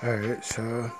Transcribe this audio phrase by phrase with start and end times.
[0.00, 0.92] Alright, so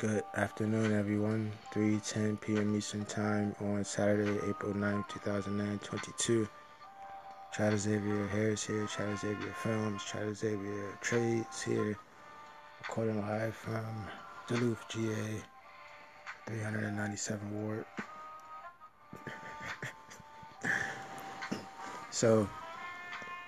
[0.00, 1.50] good afternoon, everyone.
[1.72, 2.76] 3:10 p.m.
[2.76, 6.46] Eastern Time on Saturday, April 9, 2022.
[7.56, 11.96] Chad Xavier Harris here, Chad Xavier Films, Chad Xavier Trades here,
[12.82, 14.04] recording live from
[14.46, 15.40] Duluth, GA,
[16.44, 17.86] 397 Ward.
[22.10, 22.46] so,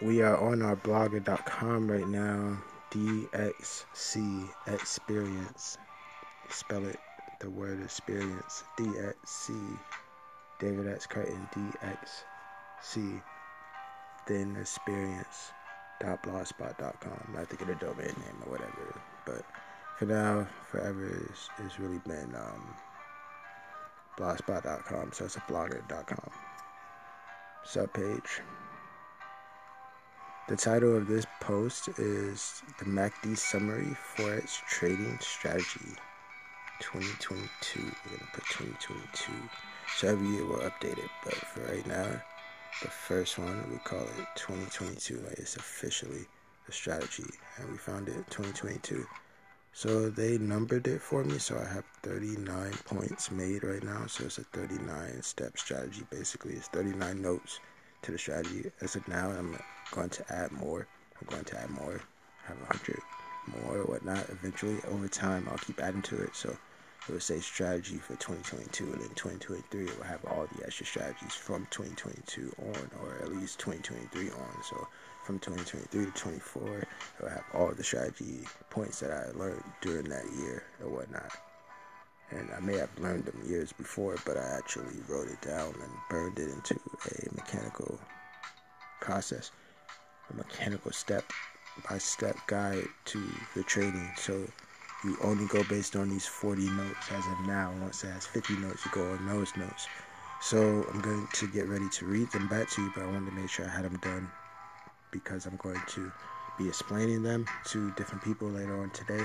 [0.00, 2.56] we are on our blogger.com right now
[2.90, 5.78] DXC experience.
[6.48, 6.98] Spell it
[7.40, 8.64] the word experience.
[8.78, 9.78] DXC.
[10.58, 11.06] David X.
[11.06, 13.22] Curtin DXC.
[14.26, 15.52] Then experience.
[16.00, 17.34] Dot blogspot.com.
[17.34, 19.00] I have to get a domain name or whatever.
[19.26, 19.42] But
[19.98, 21.28] for now, forever
[21.64, 22.74] is really been um,
[24.16, 25.12] blogspot.com.
[25.12, 26.30] So it's a blogger.com.
[27.66, 28.40] Subpage.
[30.48, 35.92] The title of this post is the MACD Summary Forex Trading Strategy
[36.80, 37.80] 2022.
[37.82, 39.32] We're to put 2022.
[39.98, 41.10] So every year we'll update it.
[41.22, 42.22] But for right now,
[42.80, 45.16] the first one, we call it 2022.
[45.16, 46.24] Like it's officially
[46.66, 47.28] a strategy.
[47.58, 49.04] And we found it 2022.
[49.74, 51.36] So they numbered it for me.
[51.36, 54.06] So I have 39 points made right now.
[54.06, 56.06] So it's a 39 step strategy.
[56.08, 57.60] Basically, it's 39 notes
[58.00, 58.70] to the strategy.
[58.80, 59.58] As of now, I'm
[59.90, 60.86] going to add more.
[61.20, 62.00] I'm going to add more.
[62.46, 63.00] Have a hundred
[63.48, 64.28] more or whatnot.
[64.30, 66.34] Eventually, over time, I'll keep adding to it.
[66.34, 66.56] So
[67.08, 70.84] it will say strategy for 2022, and then 2023 it will have all the extra
[70.84, 74.62] strategies from 2022 on, or at least 2023 on.
[74.62, 74.86] So
[75.24, 76.88] from 2023 to 24, it
[77.20, 81.32] will have all the strategy points that I learned during that year or whatnot.
[82.30, 85.92] And I may have learned them years before, but I actually wrote it down and
[86.10, 86.78] burned it into
[87.10, 87.98] a mechanical
[89.00, 89.50] process
[90.30, 91.24] a mechanical step
[91.88, 93.22] by step guide to
[93.54, 94.10] the trading.
[94.16, 94.46] So
[95.04, 97.72] you only go based on these 40 notes as of now.
[97.80, 99.86] Once it has 50 notes, you go on those notes.
[100.40, 103.30] So I'm going to get ready to read them back to you, but I wanted
[103.30, 104.30] to make sure I had them done
[105.10, 106.12] because I'm going to
[106.58, 109.24] be explaining them to different people later on today.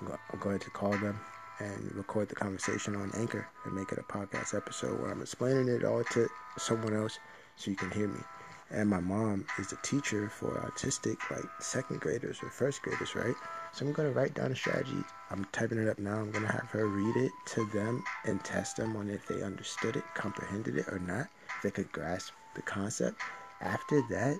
[0.00, 1.20] I'm going to call them
[1.58, 5.68] and record the conversation on Anchor and make it a podcast episode where I'm explaining
[5.68, 7.18] it all to someone else
[7.56, 8.20] so you can hear me
[8.70, 13.34] and my mom is a teacher for autistic like second graders or first graders right?
[13.72, 15.02] So i'm going to write down a strategy.
[15.30, 16.16] I'm typing it up now.
[16.16, 19.42] I'm going to have her read it to them and test them on if they
[19.42, 21.28] understood it comprehended it or not.
[21.56, 23.20] If they could grasp the concept.
[23.60, 24.38] After that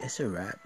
[0.00, 0.58] it's a wrap.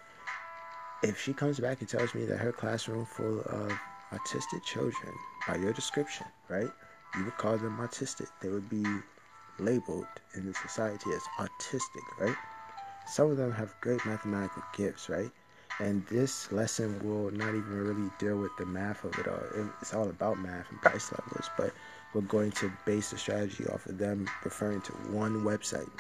[1.03, 3.73] If she comes back and tells me that her classroom full of
[4.13, 5.13] autistic children
[5.49, 6.71] by your description right
[7.17, 8.29] you would call them autistic.
[8.41, 8.85] They would be
[9.59, 12.37] labeled in the society as autistic, right?
[13.07, 15.31] Some of them have great mathematical gifts, right?
[15.81, 19.43] And this lesson will not even really deal with the math of it all.
[19.81, 21.73] It's all about math and price levels, but
[22.15, 25.91] we're going to base the strategy off of them referring to one website.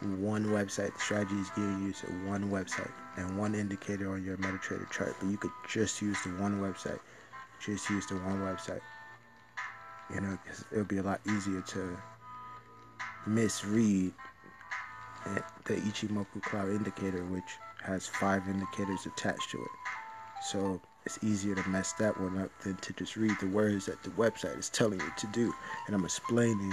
[0.00, 0.94] One website.
[0.94, 5.14] The strategy is geared to one website and one indicator on your MetaTrader chart.
[5.20, 6.98] But you could just use the one website.
[7.60, 8.80] Just use the one website.
[10.12, 10.38] You know,
[10.72, 11.96] it'll be a lot easier to
[13.26, 14.12] misread
[15.64, 19.70] the Ichimoku cloud indicator, which has five indicators attached to it.
[20.42, 24.02] So it's easier to mess that one up than to just read the words that
[24.02, 25.52] the website is telling you to do.
[25.86, 26.72] And I'm explaining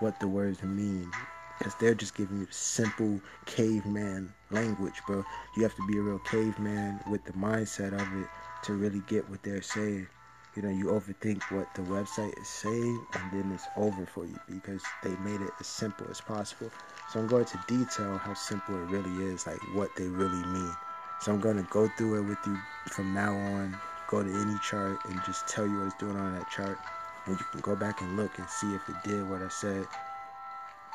[0.00, 1.10] what the words mean
[1.58, 5.24] because they're just giving you simple caveman language, bro.
[5.56, 8.28] You have to be a real caveman with the mindset of it
[8.64, 10.08] to really get what they're saying
[10.54, 14.38] you know you overthink what the website is saying and then it's over for you
[14.46, 16.70] because they made it as simple as possible.
[17.08, 20.74] So i'm going to detail how simple it really is like what they really mean.
[21.18, 24.58] So i'm going to go through it with you from now on go to any
[24.58, 26.78] chart and just tell you what it's doing on that chart.
[27.26, 29.88] And you can go back and look and see if it did what i said.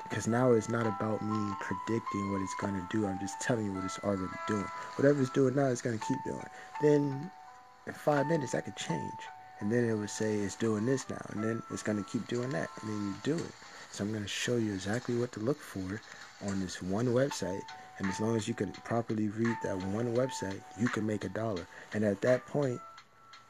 [0.04, 3.66] Because now it's not about me predicting what it's going to do i'm just telling
[3.66, 4.70] you what it's already doing.
[4.96, 6.48] Whatever it's doing now it's going to keep doing.
[6.80, 7.30] Then
[7.86, 9.28] in five minutes that could change
[9.60, 12.28] and then it would say it's doing this now and then it's going to keep
[12.28, 13.52] doing that and then you do it.
[13.92, 16.02] So i'm going to show you exactly what to look for
[16.48, 17.62] on this one website
[17.98, 21.30] and as long as you can properly read that one website you can make a
[21.30, 21.66] dollar.
[21.94, 22.80] And at that point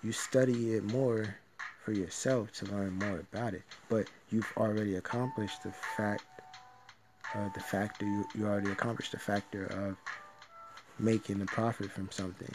[0.04, 1.36] you study it more
[1.84, 3.64] for yourself to learn more about it.
[3.90, 6.24] But you've already accomplished the fact
[7.36, 9.98] uh, the factor you, you already accomplished the factor of
[10.98, 12.54] making a profit from something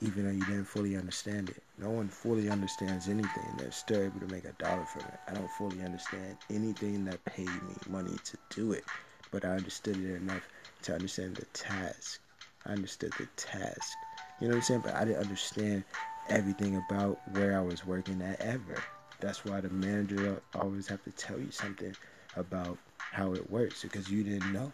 [0.00, 1.62] even though you didn't fully understand it.
[1.78, 3.54] No one fully understands anything.
[3.56, 5.20] They're still able to make a dollar from it.
[5.28, 8.84] I don't fully understand anything that paid me money to do it,
[9.30, 10.48] but I understood it enough
[10.82, 12.20] to understand the task.
[12.66, 13.98] I understood the task
[14.40, 14.80] You know what I'm saying?
[14.80, 15.84] But I didn't understand
[16.28, 18.82] everything about where I was working at ever.
[19.20, 21.94] That's why the manager always have to tell you something
[22.36, 22.78] about
[23.12, 24.72] how it works because you didn't know.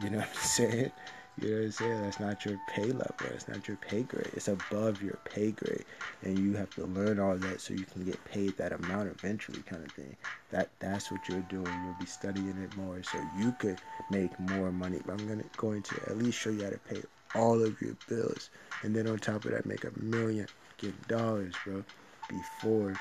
[0.00, 0.92] You know what I'm saying?
[1.40, 2.02] You know what I'm saying?
[2.02, 3.14] That's not your pay level.
[3.18, 4.30] That's not your pay grade.
[4.34, 5.84] It's above your pay grade,
[6.22, 9.60] and you have to learn all that so you can get paid that amount eventually,
[9.62, 10.16] kind of thing.
[10.50, 11.66] That that's what you're doing.
[11.66, 13.78] You'll be studying it more so you could
[14.10, 15.00] make more money.
[15.04, 17.02] But I'm gonna going to at least show you how to pay
[17.34, 18.50] all of your bills,
[18.82, 20.46] and then on top of that, make a million
[21.08, 21.82] dollars, bro,
[22.28, 22.94] before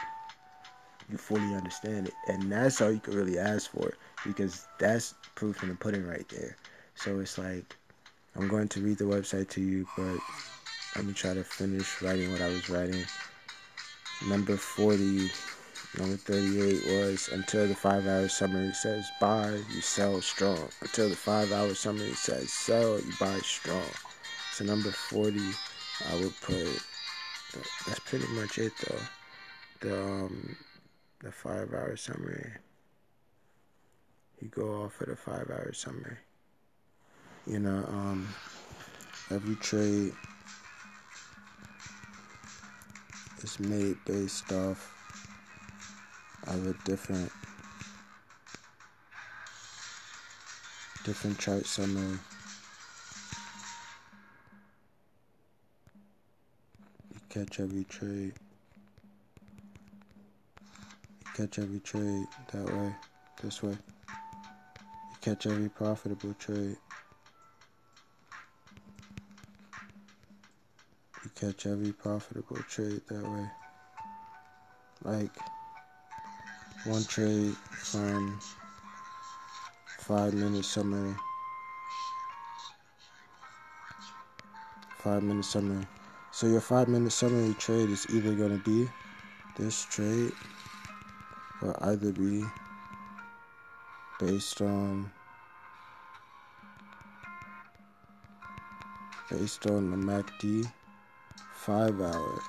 [1.12, 2.14] you fully understand it.
[2.28, 3.94] And that's all you can really ask for
[4.26, 6.56] because that's proof in the pudding right there.
[6.96, 7.76] So it's like
[8.36, 10.18] I'm going to read the website to you, but
[10.96, 13.06] let me try to finish writing what I was writing.
[14.28, 15.30] Number 40,
[16.00, 20.68] number 38 was until the five hour summary says buy, you sell strong.
[20.82, 23.86] Until the five hour summary says sell, you buy strong.
[24.54, 25.40] So number 40,
[26.12, 26.82] I would put,
[27.86, 29.88] that's pretty much it though.
[29.88, 30.56] The, um,
[31.20, 32.52] the five hour summary.
[34.42, 36.18] You go off of the five hour summary
[37.46, 38.28] you know, um,
[39.30, 40.14] every trade
[43.42, 44.90] is made based off
[46.48, 47.32] of a different
[51.04, 52.18] different chart summary.
[57.14, 58.34] You catch every trade.
[61.20, 62.96] You catch every trade that way,
[63.42, 63.72] this way.
[63.72, 66.78] You catch every profitable trade.
[71.44, 73.46] Catch every profitable trade that way.
[75.04, 75.36] Like
[76.86, 78.40] one trade from
[80.00, 81.14] five minute summary.
[85.00, 85.86] Five minute summary.
[86.32, 88.88] So your five minute summary trade is either gonna be
[89.58, 90.32] this trade
[91.62, 92.46] or either be
[94.20, 95.12] based on
[99.30, 100.72] based on the MACD
[101.66, 102.42] five hour.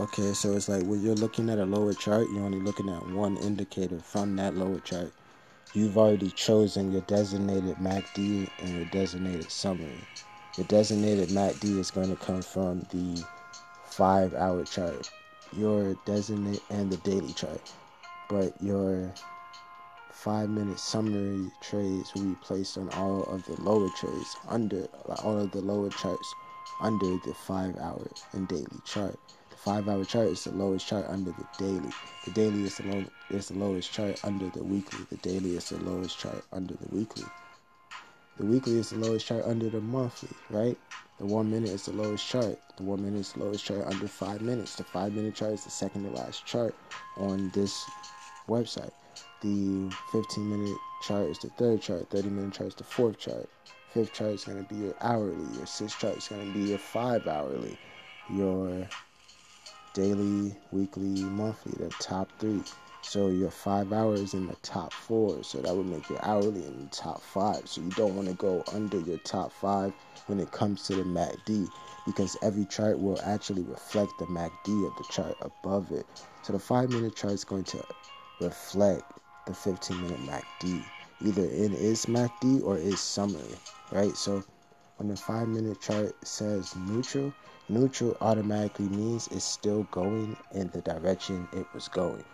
[0.00, 3.06] Okay, so it's like when you're looking at a lower chart, you're only looking at
[3.10, 5.12] one indicator from that lower chart.
[5.74, 10.00] You've already chosen your designated MACD and your designated summary.
[10.58, 13.24] Your designated MACD is going to come from the
[13.84, 15.08] five hour chart,
[15.56, 17.60] your designate and the daily chart.
[18.28, 19.14] But your
[20.10, 24.86] five minute summary trades will be placed on all of the lower trades under
[25.22, 26.34] all of the lower charts
[26.80, 29.18] under the five hour and daily chart.
[29.50, 31.90] The five hour chart is the lowest chart under the daily.
[32.24, 35.04] The daily is the, low, is the lowest chart under the weekly.
[35.10, 37.24] The daily is the lowest chart under the weekly.
[38.38, 40.78] The weekly is the lowest chart under the monthly, right?
[41.18, 42.58] The one minute is the lowest chart.
[42.76, 44.76] The one minute is the lowest chart under five minutes.
[44.76, 46.74] The five minute chart is the second to last chart
[47.16, 47.84] on this
[48.48, 48.90] website.
[49.42, 52.08] The 15 minute chart is the third chart.
[52.10, 53.48] 30 minute chart is the fourth chart.
[53.92, 55.44] Fifth chart is going to be your hourly.
[55.54, 57.76] Your sixth chart is going to be your five hourly.
[58.30, 58.88] Your
[59.92, 62.62] daily, weekly, monthly, the top three.
[63.02, 65.44] So your five hours in the top four.
[65.44, 67.68] So that would make your hourly in the top five.
[67.68, 69.92] So you don't want to go under your top five
[70.26, 71.68] when it comes to the MACD
[72.06, 76.06] because every chart will actually reflect the MACD of the chart above it.
[76.40, 77.84] So the five minute chart is going to
[78.40, 79.04] reflect
[79.46, 80.82] the 15 minute MACD
[81.20, 83.58] either in its MACD or its summary
[83.92, 84.16] right?
[84.16, 84.42] So
[84.96, 87.32] when the five minute chart says neutral,
[87.68, 92.24] neutral automatically means it's still going in the direction it was going.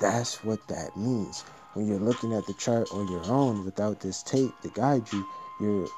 [0.00, 1.44] That's what that means.
[1.74, 5.26] When you're looking at the chart on your own without this tape to guide you,
[5.60, 5.88] you're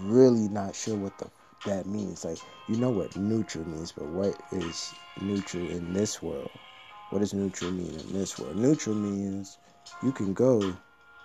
[0.00, 1.30] really not sure what the
[1.64, 2.24] that means.
[2.24, 2.38] Like
[2.68, 6.50] you know what neutral means, but what is neutral in this world?
[7.10, 8.56] What does neutral mean in this world?
[8.56, 9.58] Neutral means
[10.02, 10.74] you can go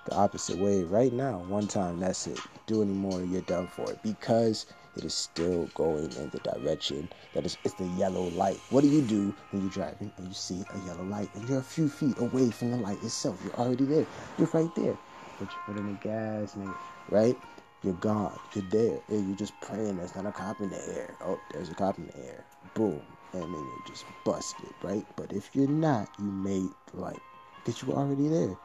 [0.08, 1.40] the opposite way right now.
[1.50, 2.40] One time, that's it.
[2.66, 7.10] Do any more, you're done for it because it is still going in the direction
[7.34, 8.60] that is it's the yellow light.
[8.70, 11.60] What do you do when you're driving and you see a yellow light and you're
[11.60, 13.40] a few feet away from the light itself?
[13.44, 14.08] You're already there.
[14.38, 14.98] You're right there.
[15.38, 16.76] But you put in the gas, nigga,
[17.10, 17.38] right?
[17.84, 18.40] You're gone.
[18.54, 19.00] You're there.
[19.10, 21.16] And you're just praying there's not a cop in the air.
[21.22, 22.46] Oh, there's a cop in the air.
[22.74, 23.02] Boom.
[23.34, 25.06] And then you're just busted, right?
[25.16, 27.20] But if you're not, you made like
[27.58, 28.58] because you were already there.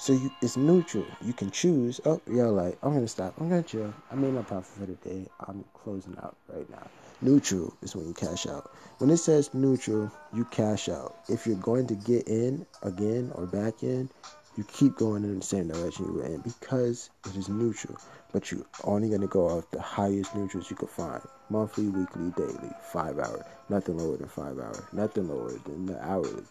[0.00, 1.04] So you, it's neutral.
[1.20, 2.00] You can choose.
[2.06, 3.34] Oh, you're like, I'm gonna stop.
[3.38, 3.92] I'm gonna chill.
[4.10, 5.26] I made my profit for the day.
[5.46, 6.86] I'm closing out right now.
[7.20, 8.70] Neutral is when you cash out.
[8.96, 11.16] When it says neutral, you cash out.
[11.28, 14.08] If you're going to get in again or back in,
[14.56, 17.98] you keep going in the same direction you were in because it is neutral.
[18.32, 22.70] But you're only to go off the highest neutrals you can find monthly, weekly, daily,
[22.90, 23.44] five hour.
[23.68, 24.88] Nothing lower than five hour.
[24.94, 26.44] Nothing lower than the hourly.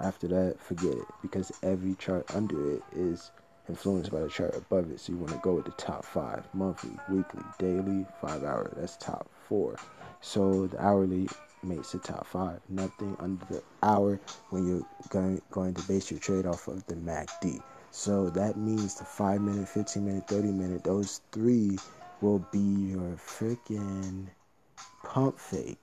[0.00, 3.30] After that, forget it because every chart under it is
[3.68, 5.00] influenced by the chart above it.
[5.00, 8.72] So you want to go with the top five monthly, weekly, daily, five hour.
[8.76, 9.76] That's top four.
[10.20, 11.28] So the hourly
[11.62, 12.60] makes the top five.
[12.68, 14.20] Nothing under the hour
[14.50, 17.60] when you're going, going to base your trade off of the MACD.
[17.90, 21.78] So that means the 5 minute, 15 minute, 30 minute, those three
[22.20, 24.26] will be your freaking
[25.04, 25.78] pump fake.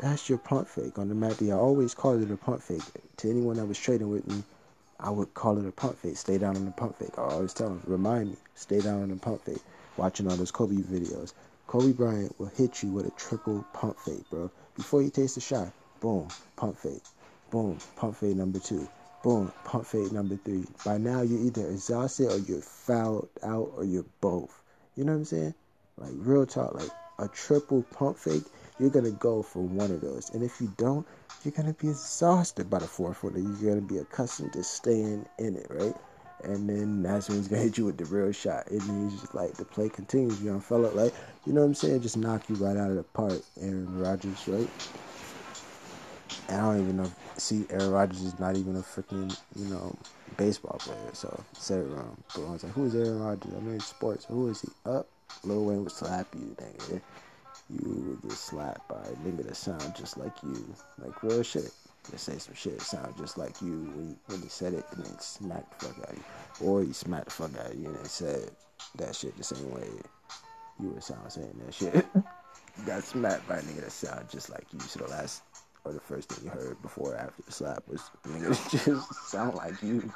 [0.00, 1.50] That's your pump fake on the MACD.
[1.50, 2.82] I always call it a pump fake.
[3.18, 4.42] To anyone that was trading with me,
[5.00, 6.18] I would call it a pump fake.
[6.18, 7.18] Stay down on the pump fake.
[7.18, 9.62] I always tell them, remind me, stay down on the pump fake.
[9.96, 11.32] Watching all those Kobe videos.
[11.66, 14.50] Kobe Bryant will hit you with a triple pump fake, bro.
[14.74, 17.02] Before you takes the shot, boom, pump fake.
[17.50, 18.86] Boom, pump fake number two.
[19.22, 20.64] Boom, pump fake number three.
[20.84, 24.60] By now, you're either exhausted or you're fouled out or you're both.
[24.94, 25.54] You know what I'm saying?
[25.96, 28.44] Like, real talk, like a triple pump fake,
[28.78, 30.30] you're going to go for one of those.
[30.30, 31.06] And if you don't,
[31.44, 33.34] you're going to be exhausted by the fourth one.
[33.34, 35.94] You're going to be accustomed to staying in it, right?
[36.44, 38.68] and then that's when he's gonna hit you with the real shot.
[38.70, 40.88] And he's just like the play continues, young fella.
[40.88, 41.14] Like,
[41.46, 42.02] you know what I'm saying?
[42.02, 44.68] Just knock you right out of the park, Aaron Rodgers, right?
[46.48, 47.10] And I don't even know.
[47.36, 49.96] See, Aaron Rodgers is not even a freaking, you know,
[50.36, 51.10] baseball player.
[51.12, 52.16] So said it wrong.
[52.34, 53.52] But I was like, who is Aaron Rodgers?
[53.54, 54.24] I mean, sports.
[54.26, 54.68] Who is he?
[54.84, 55.08] Up.
[55.44, 57.00] Lil Wayne would slap you, nigga.
[57.68, 61.70] You would get slapped by a nigga that sound just like you, like real shit
[62.10, 65.18] to say some shit sound just like you when, when he said it and then
[65.18, 66.66] smacked the fuck out of you.
[66.66, 68.50] Or he smacked the fuck out of you and said
[68.96, 69.88] that shit the same way
[70.80, 72.06] you would sound saying that shit.
[72.86, 74.80] got smacked by a nigga that sound just like you.
[74.80, 75.42] So the last
[75.84, 79.54] or the first thing you heard before or after the slap was nigga just sound
[79.54, 80.12] like you.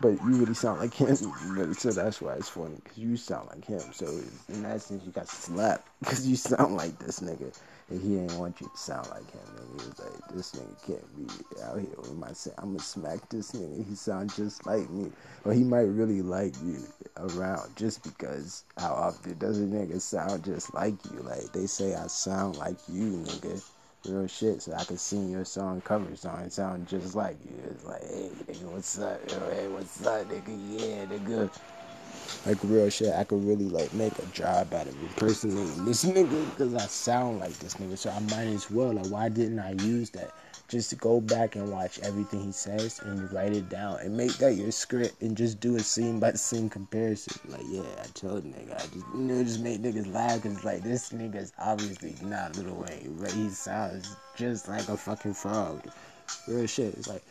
[0.00, 1.16] But you really sound like him.
[1.74, 3.82] So that's why it's funny because you sound like him.
[3.92, 4.06] So
[4.48, 7.52] in that sense, you got slapped because you sound like this nigga
[7.90, 9.40] and he didn't want you to sound like him.
[9.58, 12.54] And he was like, this nigga can't be out here with my son.
[12.58, 13.86] I'm gonna smack this nigga.
[13.88, 15.10] He sounds just like me.
[15.44, 16.78] Or he might really like you
[17.16, 21.20] around just because how often does a nigga sound just like you?
[21.20, 23.62] Like they say I sound like you, nigga.
[24.08, 27.56] Real shit, so I could sing your song cover song and sound just like you.
[27.70, 29.20] It's like, hey, nigga, what's up?
[29.30, 30.48] Yo, Hey, what's up, nigga?
[30.48, 31.50] Yeah, nigga
[32.46, 36.50] like real shit, I could really like make a job out of impersonating this nigga
[36.50, 37.98] because I sound like this nigga.
[37.98, 38.92] So I might as well.
[38.92, 40.32] Like, why didn't I use that?
[40.70, 44.54] Just go back and watch everything he says and write it down and make that
[44.54, 47.40] your script and just do a scene by scene comparison.
[47.48, 50.84] Like, yeah, I told nigga, I just you know just make niggas laugh because like
[50.84, 55.82] this nigga's obviously not Lil Wayne, but he sounds just like a fucking frog.
[56.46, 56.94] Real shit.
[56.94, 57.24] It's like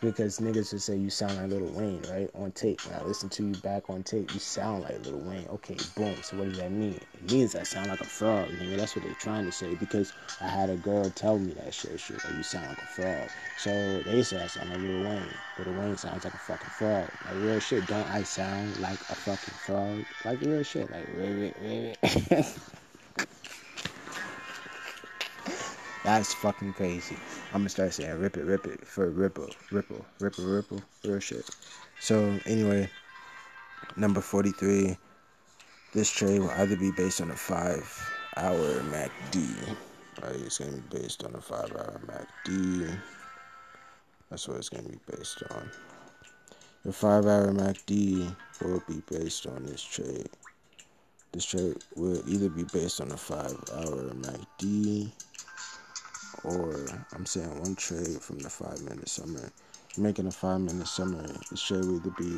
[0.00, 2.30] because niggas would say you sound like Lil Wayne, right?
[2.34, 2.80] On tape.
[2.86, 5.46] When I listen to you back on tape, you sound like Lil Wayne.
[5.50, 6.16] Okay, boom.
[6.22, 6.98] So what does that mean?
[7.14, 8.78] It means I sound like a frog, nigga.
[8.78, 12.00] That's what they're trying to say because I had a girl tell me that shit,
[12.00, 12.24] shit.
[12.24, 13.28] Like you sound like a frog.
[13.58, 15.34] So they say I sound like Lil Wayne.
[15.58, 17.08] But Lil Wayne sounds like a fucking frog.
[17.26, 17.86] Like real shit.
[17.86, 20.04] Don't I sound like a fucking frog?
[20.24, 20.90] Like real shit.
[20.90, 21.96] Like wait.
[26.02, 27.16] That's fucking crazy.
[27.52, 31.48] I'm gonna start saying rip it, rip it for ripple, ripple, ripple, ripple, real shit.
[32.00, 32.88] So anyway,
[33.96, 34.96] number 43.
[35.92, 37.84] This trade will either be based on a five
[38.36, 39.76] hour MACD.
[40.22, 42.98] Right, it's gonna be based on a five hour MACD.
[44.30, 45.70] That's what it's gonna be based on.
[46.84, 50.30] The five hour MACD will be based on this trade.
[51.32, 55.12] This trade will either be based on a five hour MACD
[56.44, 59.50] or I'm saying one trade from the five minute summary.
[59.98, 62.36] Making a five minute summary, the trade will either be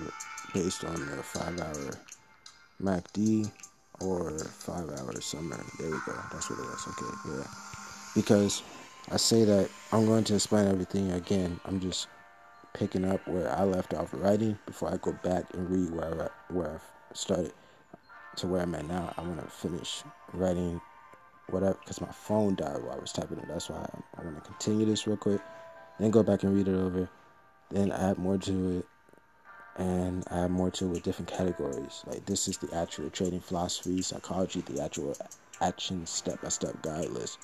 [0.55, 1.99] based on the five hour
[2.83, 3.51] MACD
[4.01, 5.65] or five hour summary.
[5.79, 6.15] There we go.
[6.33, 6.87] That's what it is.
[6.89, 7.47] Okay, yeah.
[8.15, 8.63] Because
[9.11, 11.61] I say that I'm going to explain everything again.
[11.65, 12.09] I'm just
[12.73, 16.53] picking up where I left off writing before I go back and read where I,
[16.53, 17.53] where I started
[18.37, 19.13] to where I'm at now.
[19.17, 20.81] I want to finish writing
[21.49, 23.49] whatever, because my phone died while I was typing it.
[23.49, 25.41] That's why I, I want to continue this real quick,
[25.99, 27.09] then go back and read it over,
[27.71, 28.87] then add more to it,
[29.77, 32.03] and add more to it with different categories.
[32.07, 35.17] Like this is the actual trading philosophy, psychology, the actual
[35.61, 37.39] action step by step guide list.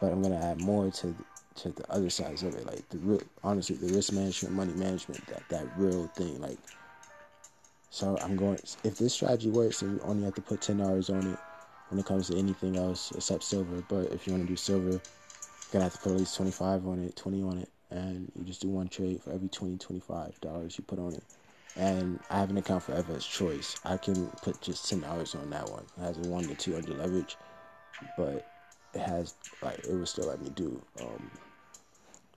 [0.00, 1.14] But I'm gonna add more to
[1.56, 5.26] to the other sides of it, like the real, honestly, the risk management, money management,
[5.26, 6.58] that that real thing, like.
[7.90, 8.58] So I'm going.
[8.84, 11.38] If this strategy works, and you only have to put ten dollars on it,
[11.88, 13.82] when it comes to anything else except silver.
[13.88, 15.00] But if you want to do silver, you're
[15.72, 18.62] gonna have to put at least 25 on it, 20 on it, and you just
[18.62, 21.24] do one trade for every 20, 25 dollars you put on it.
[21.76, 23.78] and I have an account for FXChoice.
[23.84, 25.84] I can put just ten dollars on that one.
[25.98, 27.38] It has a one to two under leverage,
[28.16, 28.46] but
[28.94, 31.30] it has like it would still let me do um,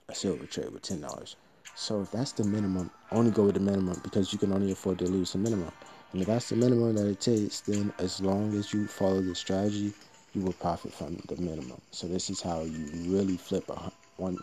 [0.08, 1.36] a silver trade with ten dollars.
[1.74, 4.98] So if that's the minimum, only go with the minimum because you can only afford
[5.00, 5.72] to lose the minimum.
[6.12, 9.34] And if that's the minimum that it takes, then as long as you follow the
[9.34, 9.92] strategy,
[10.34, 11.80] you will profit from the minimum.
[11.92, 14.38] So this is how you really flip a one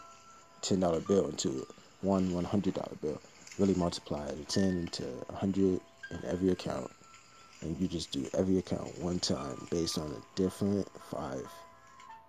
[0.62, 1.68] ten dollar bill into
[2.02, 3.22] one one hundred dollar bill.
[3.58, 5.82] Really multiply the ten into a hundred
[6.12, 6.90] in every account,
[7.62, 11.46] and you just do every account one time based on a different five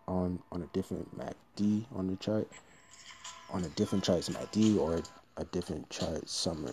[0.09, 2.49] on on a different MACD on the chart
[3.51, 5.01] on a different chart MACD or
[5.37, 6.73] a different chart summary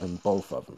[0.00, 0.76] and, both of them.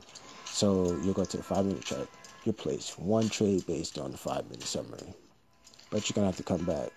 [0.50, 2.08] So you'll go to the five minute chart.
[2.44, 5.14] You place one trade based on the five minute summary,
[5.90, 6.90] but you're gonna have to come back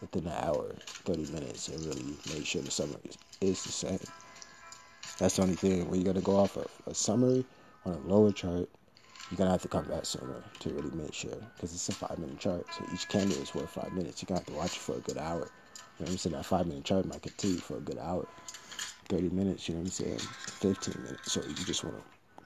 [0.00, 4.00] within an hour, 30 minutes, and really make sure the summary is the same.
[5.18, 7.44] That's the only thing where you're gonna go off of a summary
[7.84, 8.68] on a lower chart.
[9.30, 12.18] You're gonna have to come back sooner to really make sure because it's a five
[12.18, 12.66] minute chart.
[12.74, 14.22] So each candle is worth five minutes.
[14.22, 15.48] You're gonna have to watch it for a good hour
[15.98, 16.36] you know what I'm saying?
[16.36, 18.26] That five minute chart might continue for a good hour,
[19.08, 20.28] 30 minutes, you know what I'm saying?
[20.60, 21.32] 15 minutes.
[21.32, 22.02] So you just want to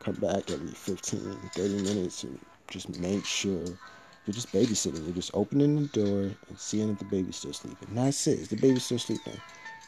[0.06, 3.64] come back every 15, 30 minutes and just make sure
[4.24, 5.04] you're just babysitting.
[5.04, 7.88] You're just opening the door and seeing if the baby's still sleeping.
[7.88, 8.38] And that's it.
[8.38, 9.32] Is the baby still sleeping?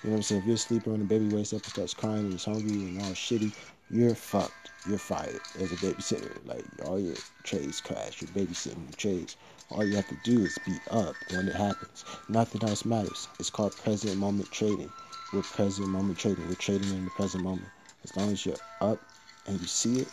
[0.03, 0.41] You know what I'm saying?
[0.41, 3.01] If you're sleeping and the baby wakes up and starts crying and he's hungry and
[3.03, 3.53] all shitty,
[3.91, 4.73] you're fucked.
[4.89, 6.37] You're fired as a babysitter.
[6.47, 8.21] Like all your trades crash.
[8.21, 9.37] You're babysitting your trades.
[9.71, 12.05] All you have to do is be up when it happens.
[12.29, 13.29] Nothing else matters.
[13.39, 14.91] It's called present moment trading.
[15.33, 16.49] We're present moment trading.
[16.49, 17.69] We're trading in the present moment.
[18.03, 19.01] As long as you're up
[19.49, 20.09] and you see it,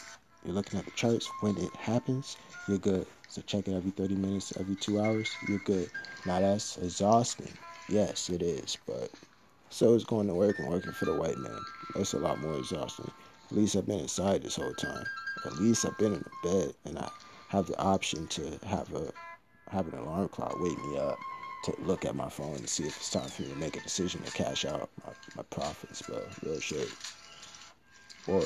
[0.45, 1.29] you're looking at the charts.
[1.41, 2.37] When it happens,
[2.67, 3.05] you're good.
[3.27, 5.89] So check it every 30 minutes, every two hours, you're good.
[6.25, 7.51] Now that's exhausting.
[7.89, 8.77] Yes, it is.
[8.87, 9.11] But
[9.69, 11.59] so is going to work and working for the white man.
[11.95, 13.11] That's a lot more exhausting.
[13.51, 15.05] At least I've been inside this whole time.
[15.45, 17.09] At least I've been in the bed and I
[17.49, 19.11] have the option to have a
[19.71, 21.17] have an alarm clock wake me up
[21.65, 23.81] to look at my phone and see if it's time for me to make a
[23.81, 26.21] decision to cash out my, my profits, bro.
[26.43, 26.87] Real shit.
[28.27, 28.43] Or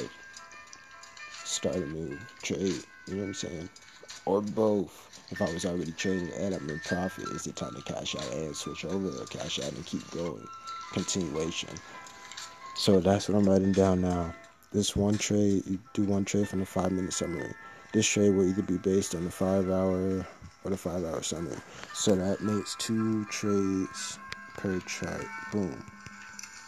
[1.60, 2.82] start a new trade.
[3.08, 3.70] You know what I'm saying?
[4.26, 5.06] Or both.
[5.30, 8.34] If I was already trading and I'm in profit, is it time to cash out
[8.34, 10.48] and switch over or cash out and keep going?
[10.94, 11.70] Continuation.
[12.78, 14.34] So that's what I'm writing down now.
[14.72, 17.54] This one trade, you do one trade from the five minute summary.
[17.92, 20.26] This trade will either be based on the five hour
[20.64, 21.58] or the five hour summary.
[21.94, 24.18] So that makes two trades
[24.56, 25.26] per chart.
[25.52, 25.86] Boom.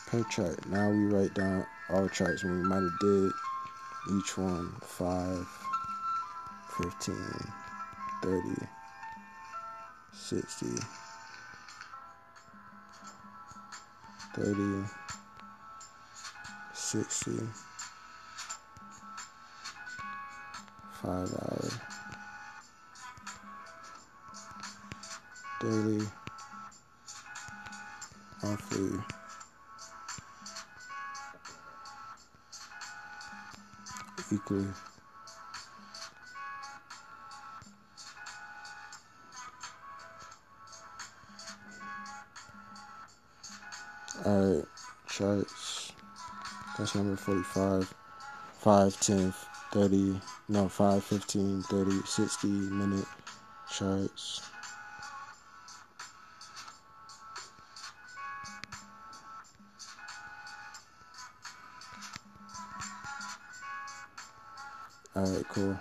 [0.07, 0.67] Per chart.
[0.67, 3.31] Now we write down all charts when we might have did
[4.09, 5.47] each one 5,
[6.77, 7.15] 15,
[8.23, 8.49] 30,
[10.11, 10.67] 60,
[14.35, 14.87] 30,
[16.73, 17.31] 60,
[21.03, 21.91] 5 hour.
[25.61, 26.01] daily,
[28.41, 28.99] monthly,
[34.31, 34.65] weekly.
[44.25, 44.65] Alright,
[45.09, 45.91] charts.
[46.77, 47.93] That's number 45.
[48.59, 49.33] 5, 10,
[49.71, 53.05] 30, no, 5, 15, 30, 60 minute
[53.71, 54.41] charts.
[65.21, 65.79] Alright, cool.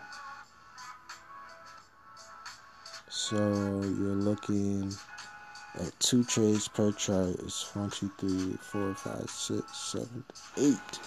[3.09, 4.93] So you're looking
[5.77, 7.37] at two trades per chart.
[7.39, 10.25] It's one, two, three, four, five, six, seven,
[10.59, 11.01] eight.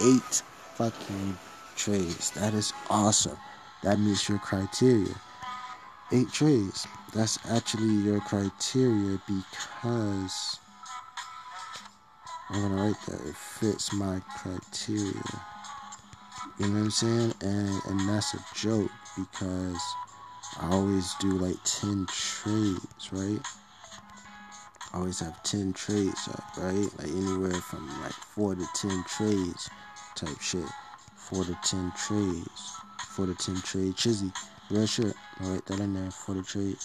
[0.00, 0.42] Eight
[0.76, 1.36] fucking
[1.74, 2.30] trades.
[2.32, 3.36] That is awesome.
[3.82, 5.16] That meets your criteria.
[6.12, 6.86] Eight trades.
[7.14, 10.60] That's actually your criteria because
[12.50, 15.55] I'm gonna write that it fits my criteria.
[16.58, 17.34] You know what I'm saying?
[17.42, 19.82] And and that's a joke because
[20.58, 23.40] I always do like 10 trades, right?
[24.92, 26.88] I always have 10 trades up, right?
[26.98, 29.68] Like anywhere from like 4 to 10 trades
[30.14, 30.64] type shit.
[31.16, 32.72] 4 to 10 trades.
[33.08, 34.32] 4 to 10 trade chizzy.
[34.70, 35.14] Real shit.
[35.40, 36.10] Write that in there.
[36.10, 36.76] 4 to trade.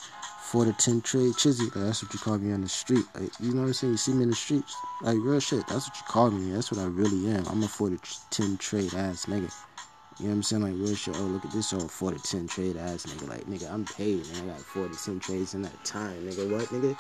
[0.44, 1.64] 4 to 10 trade chizzy.
[1.76, 3.06] Like, that's what you call me on the street.
[3.16, 3.94] Like, you know what I'm saying?
[3.94, 4.76] You see me in the streets.
[5.02, 5.68] Like, real shit.
[5.68, 6.52] That's what you call me.
[6.52, 7.46] That's what I really am.
[7.48, 7.98] I'm a 4 to
[8.30, 9.52] 10 trade ass nigga.
[10.20, 10.62] You know what I'm saying?
[10.62, 11.16] Like, real shit.
[11.18, 13.28] Oh, look at this old 4 to 10 trade ass nigga.
[13.28, 14.50] Like, nigga, I'm paid, man.
[14.50, 16.52] I got 4 to 10 trades in that time, nigga.
[16.52, 16.98] What, nigga?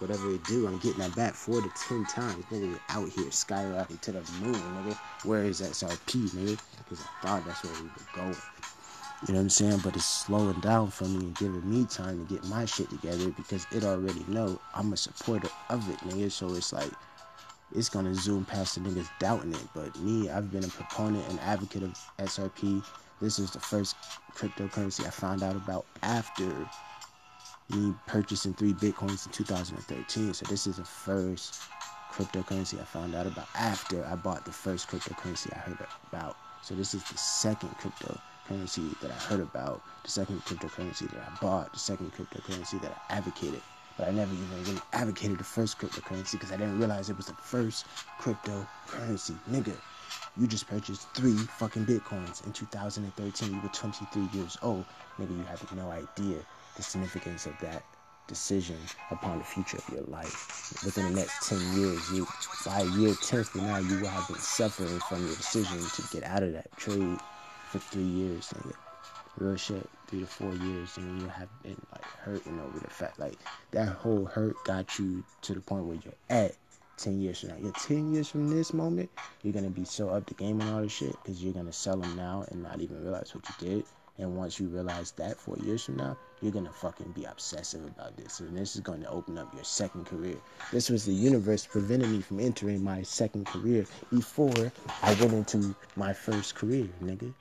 [0.00, 2.44] whatever it do, I'm getting that back four to ten times.
[2.46, 4.96] Nigga, out here skyrocketing to the moon, nigga.
[5.24, 6.58] Where is that XRP, nigga?
[6.78, 8.36] Because I thought that's where we were going.
[9.26, 9.80] You know what I'm saying?
[9.84, 13.30] But it's slowing down for me and giving me time to get my shit together
[13.30, 16.32] because it already know I'm a supporter of it, nigga.
[16.32, 16.90] So it's like
[17.74, 19.68] it's gonna zoom past the niggas doubting it.
[19.74, 22.82] But me, I've been a proponent and advocate of XRP.
[23.20, 23.94] This is the first
[24.34, 26.46] cryptocurrency I found out about after
[27.68, 30.32] me purchasing three bitcoins in 2013.
[30.32, 31.60] So this is the first
[32.10, 35.78] cryptocurrency I found out about after I bought the first cryptocurrency I heard
[36.10, 36.36] about.
[36.62, 37.76] So this is the second
[38.50, 42.92] cryptocurrency that I heard about, the second cryptocurrency that I bought, the second cryptocurrency that
[43.08, 43.60] I advocated.
[43.96, 47.26] But I never even really advocated the first cryptocurrency because I didn't realize it was
[47.26, 47.86] the first
[48.20, 49.36] cryptocurrency.
[49.50, 49.74] Nigga,
[50.36, 53.52] you just purchased three fucking bitcoins in 2013.
[53.52, 54.84] You were 23 years old.
[55.18, 56.38] Nigga, you have no idea
[56.76, 57.82] the significance of that
[58.26, 58.76] decision
[59.10, 60.72] upon the future of your life.
[60.84, 62.26] Within the next 10 years, you
[62.64, 66.22] by year 10 from now, you will have been suffering from your decision to get
[66.22, 67.18] out of that trade
[67.70, 68.74] for three years, nigga.
[69.38, 73.18] Real shit, three to four years, and you have been like hurting over the fact
[73.18, 73.38] like
[73.70, 76.56] that whole hurt got you to the point where you're at
[76.98, 77.56] 10 years from now.
[77.62, 79.08] You're 10 years from this moment,
[79.42, 81.96] you're gonna be so up the game and all this shit because you're gonna sell
[81.96, 83.84] them now and not even realize what you did.
[84.18, 88.16] And once you realize that four years from now, you're gonna fucking be obsessive about
[88.16, 88.40] this.
[88.40, 90.36] And this is gonna open up your second career.
[90.72, 95.74] This was the universe preventing me from entering my second career before I went into
[95.96, 97.32] my first career, nigga.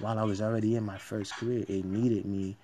[0.00, 2.56] While I was already in my first career, it needed me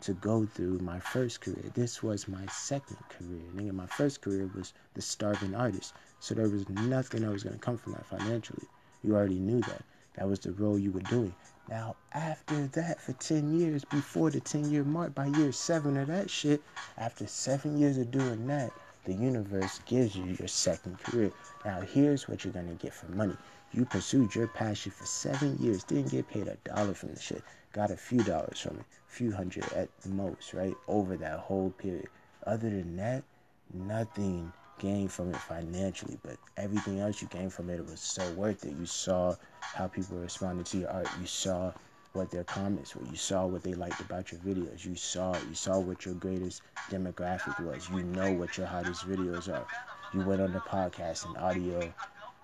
[0.00, 1.70] to go through my first career.
[1.74, 3.42] This was my second career.
[3.54, 5.94] Nigga, my first career was the starving artist.
[6.18, 8.66] So there was nothing that was gonna come from that financially.
[9.04, 9.84] You already knew that.
[10.16, 11.32] That was the role you were doing.
[11.68, 16.08] Now, after that, for 10 years, before the 10 year mark, by year seven of
[16.08, 16.60] that shit,
[16.98, 18.72] after seven years of doing that,
[19.04, 21.30] the universe gives you your second career.
[21.64, 23.36] Now, here's what you're gonna get for money.
[23.74, 27.42] You pursued your passion for seven years, didn't get paid a dollar from the shit,
[27.72, 30.74] got a few dollars from it, a few hundred at the most, right?
[30.88, 32.08] Over that whole period.
[32.46, 33.24] Other than that,
[33.72, 38.64] nothing gained from it financially, but everything else you gained from it was so worth
[38.66, 38.74] it.
[38.78, 41.08] You saw how people responded to your art.
[41.18, 41.72] You saw
[42.12, 43.06] what their comments were.
[43.06, 44.84] You saw what they liked about your videos.
[44.84, 47.88] You saw you saw what your greatest demographic was.
[47.88, 49.66] You know what your hottest videos are.
[50.12, 51.94] You went on the podcast and audio,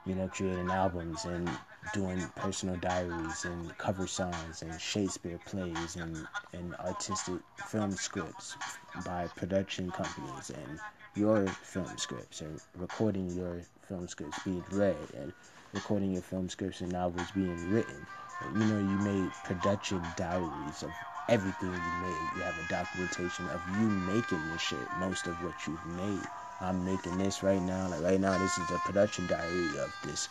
[0.08, 1.50] you know, creating albums and
[1.92, 8.56] doing personal diaries and cover songs and Shakespeare plays and, and artistic film scripts
[9.04, 10.80] by production companies and
[11.14, 15.30] your film scripts and recording your film scripts being read and
[15.74, 18.06] recording your film scripts and novels being written.
[18.54, 20.90] You know, you made production diaries of
[21.28, 22.16] everything you made.
[22.36, 26.26] You have a documentation of you making this shit, most of what you've made.
[26.60, 27.88] I'm making this right now.
[27.88, 30.28] Like right now, this is a production diary of this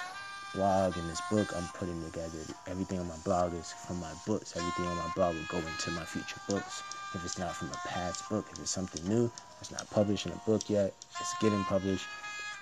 [0.53, 2.39] blog and this book I'm putting together.
[2.67, 4.55] Everything on my blog is from my books.
[4.57, 6.83] Everything on my blog will go into my future books.
[7.13, 10.33] If it's not from a past book, if it's something new, it's not published in
[10.33, 10.93] a book yet.
[11.19, 12.07] It's getting published,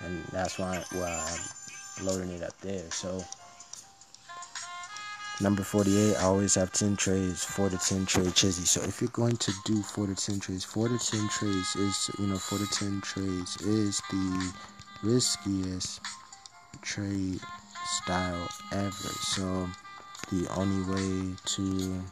[0.02, 2.90] and that's why, why I'm loading it up there.
[2.92, 3.24] So
[5.42, 8.66] number 48, I always have 10 trades, 4 to 10 trade chizzy.
[8.66, 12.12] So if you're going to do 4 to 10 trades, 4 to 10 trades is,
[12.20, 14.54] you know, 4 to 10 trades is the
[15.04, 16.02] riskiest
[16.82, 17.40] trade
[17.86, 18.92] style ever.
[18.92, 19.70] So
[20.32, 22.04] the only way to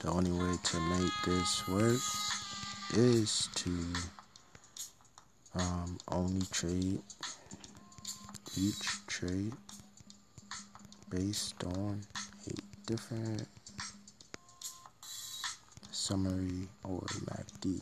[0.00, 2.00] the only way to make this work
[2.94, 3.70] is to
[5.54, 7.00] um, only trade
[8.58, 9.52] each trade
[11.10, 12.00] based on
[12.48, 13.46] a different
[15.90, 17.80] summary or MACD.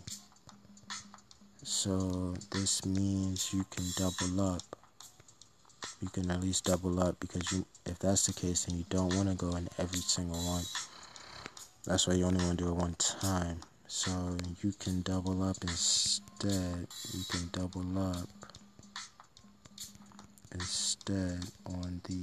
[1.62, 4.62] So this means you can double up.
[6.00, 9.14] You can at least double up because you, if that's the case, then you don't
[9.14, 10.64] want to go in every single one.
[11.86, 13.60] That's why you only want to do it one time.
[13.86, 14.10] So
[14.62, 16.86] you can double up instead.
[17.12, 18.28] You can double up
[20.52, 22.22] instead on the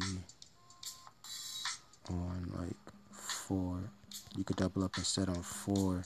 [2.11, 3.91] on like four.
[4.37, 6.03] You could double up instead on four.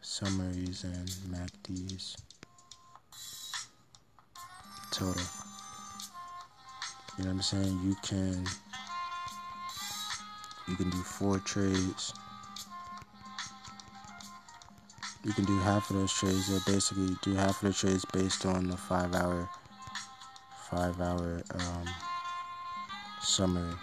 [0.00, 2.16] Summaries and MACDs
[4.96, 5.22] total.
[7.18, 7.80] You know what I'm saying?
[7.84, 8.46] You can
[10.68, 12.14] you can do four trades.
[15.22, 18.46] You can do half of those trades or basically do half of the trades based
[18.46, 19.48] on the five hour
[20.70, 21.86] five hour um,
[23.22, 23.74] summary.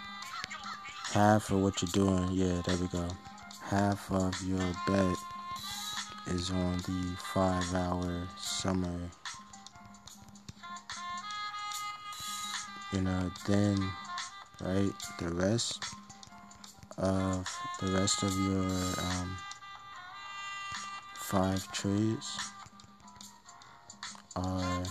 [1.13, 3.08] Half of what you're doing, yeah, there we go.
[3.62, 5.15] half of your bet
[6.28, 9.10] is on the five hour summary.
[12.91, 13.78] You know, then,
[14.62, 15.84] right, the rest
[16.98, 17.50] of
[17.82, 18.65] the rest of your
[19.06, 19.38] um,
[21.15, 22.38] five trades
[24.36, 24.84] are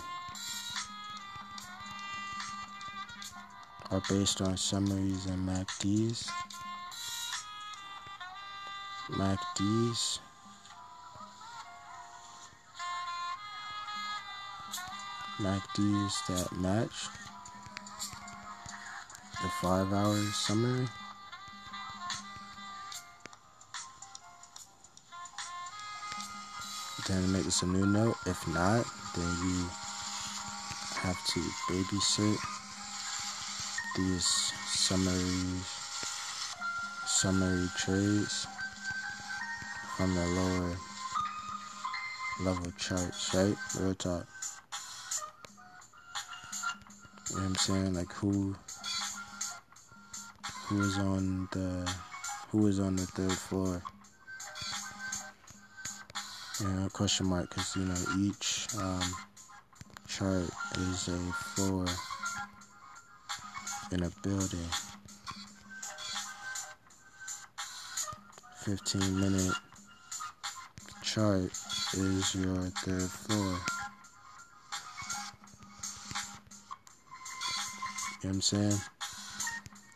[3.93, 6.27] are based on summaries and MACDs.
[9.11, 10.19] MACDs
[15.39, 17.09] MACDs that match
[19.43, 20.87] the five hour summary.
[27.09, 28.15] Then make this a new note.
[28.25, 29.67] If not, then you
[31.01, 32.62] have to babysit
[33.97, 35.67] these summaries,
[37.07, 38.47] summary trades
[39.97, 40.77] from the lower
[42.41, 43.57] level charts, right?
[43.79, 44.27] Real talk.
[47.31, 47.95] You know what I'm saying?
[47.95, 48.55] Like who
[50.67, 51.95] who is on the
[52.51, 53.83] who is on the third floor?
[56.61, 59.17] You know, question mark because you know each um,
[60.09, 61.87] chart is a floor
[63.93, 64.59] in a building.
[68.65, 69.53] 15 minute
[71.03, 71.51] chart
[71.95, 73.59] is your third floor.
[78.23, 78.81] You know what I'm saying?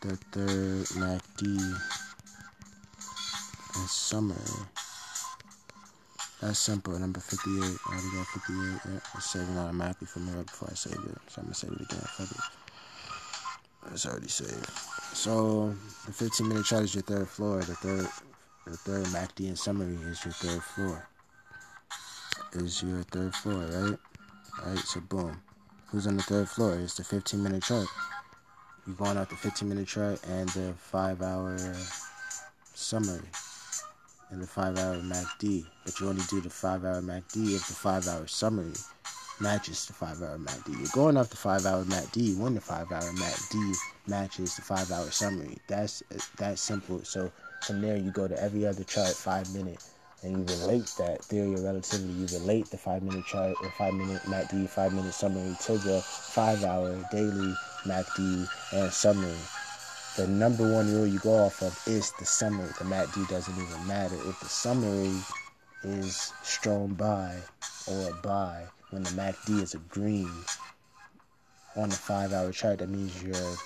[0.02, 1.56] The third MACD
[3.76, 4.34] is summer.
[6.42, 6.98] That's simple.
[6.98, 7.62] Number 58.
[7.62, 8.56] I already got 58.
[8.92, 11.18] Yeah, it's saving automatically for me before I save it.
[11.28, 12.00] So I'm going to save it again.
[12.00, 12.65] Fuck it.
[13.92, 14.68] It's already saved.
[15.14, 15.74] So
[16.06, 17.60] the 15 minute chart is your third floor.
[17.60, 18.08] The third
[18.66, 21.08] the third MACD in summary is your third floor.
[22.54, 23.98] Is your third floor, right?
[24.60, 25.40] Alright, so boom.
[25.86, 26.74] Who's on the third floor?
[26.74, 27.86] It's the 15 minute chart.
[28.86, 31.56] You're going out the 15 minute chart and the 5 hour
[32.74, 33.28] summary
[34.30, 35.64] and the 5 hour MACD.
[35.84, 38.72] But you only do the 5 hour MACD if the 5 hour summary
[39.40, 40.78] matches the 5 hour MACD.
[40.78, 43.74] You're going off the 5 hour MACD when the 5 hour MACD
[44.06, 45.58] matches the 5 hour summary.
[45.68, 46.02] That's
[46.38, 47.04] that simple.
[47.04, 47.30] So
[47.66, 49.82] from there, you go to every other chart, 5 minute
[50.22, 52.12] and you relate that theory of relativity.
[52.12, 56.00] You relate the five minute chart or five minute MACD, five minute summary to the
[56.02, 59.36] five hour daily MACD and summary.
[60.16, 62.68] The number one rule you go off of is the summary.
[62.78, 64.16] The MACD doesn't even matter.
[64.26, 65.12] If the summary
[65.84, 67.36] is strong buy
[67.86, 70.30] or buy when the MACD is a green
[71.76, 73.56] on the five hour chart, that means you're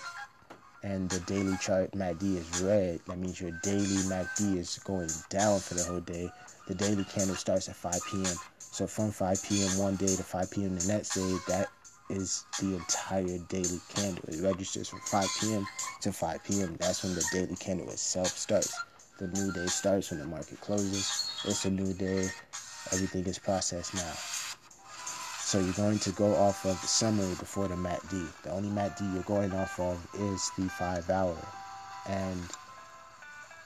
[0.83, 5.61] and the daily chart MACD is red, that means your daily MACD is going down
[5.61, 6.31] for the whole day.
[6.67, 8.37] The daily candle starts at 5 p.m.
[8.59, 9.79] So from 5 p.m.
[9.79, 10.79] one day to 5 p.m.
[10.79, 11.69] the next day, that
[12.09, 14.25] is the entire daily candle.
[14.29, 15.67] It registers from 5 p.m.
[16.03, 16.77] to 5 p.m.
[16.79, 18.73] That's when the daily candle itself starts.
[19.19, 21.43] The new day starts when the market closes.
[21.45, 22.29] It's a new day.
[22.93, 24.50] Everything is processed now.
[25.51, 28.25] So you're going to go off of the summary before the MACD.
[28.45, 31.37] The only MACD you're going off of is the five hour.
[32.09, 32.41] And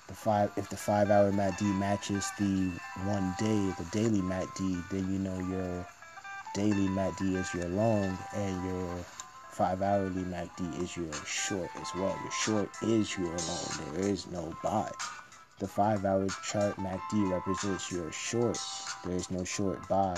[0.09, 2.73] the five if the five hour MACD matches the
[3.05, 5.87] one day, the daily MACD, then you know your
[6.55, 8.97] daily MACD is your long and your
[9.51, 12.19] five hourly MACD is your short as well.
[12.23, 13.93] Your short is your long.
[13.93, 14.91] There is no buy.
[15.59, 18.59] The five hour chart MACD represents your short.
[19.05, 20.17] There is no short buy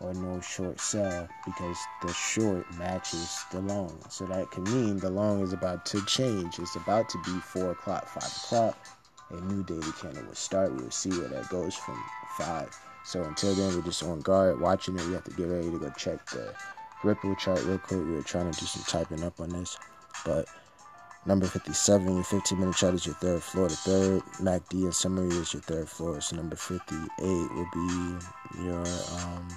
[0.00, 3.98] or no short sell because the short matches the long.
[4.08, 6.58] So that can mean the long is about to change.
[6.58, 8.78] It's about to be 4 o'clock, 5 o'clock.
[9.30, 10.72] A new daily candle will start.
[10.72, 12.02] We'll see where that goes from
[12.38, 12.78] 5.
[13.04, 15.06] So until then, we're just on guard watching it.
[15.06, 16.54] We have to get ready to go check the
[17.04, 18.00] Ripple chart real quick.
[18.00, 19.78] We were trying to do some typing up on this.
[20.24, 20.46] But
[21.26, 23.68] number 57, your 15 minute chart is your third floor.
[23.68, 26.20] The third MACD in summary is your third floor.
[26.20, 29.48] So number 58 will be your um,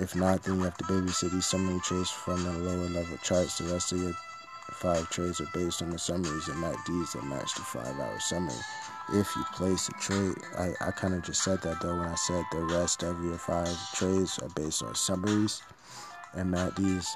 [0.00, 3.58] if not, then you have to babysit these summary trades from the lower level charts.
[3.58, 4.14] The rest of your
[4.72, 8.54] five trades are based on the summaries and MACDs that match the five hour summary.
[9.12, 12.14] If you place a trade, I, I kind of just said that though when I
[12.14, 15.62] said the rest of your five trades are based on summaries
[16.34, 17.06] and MACDs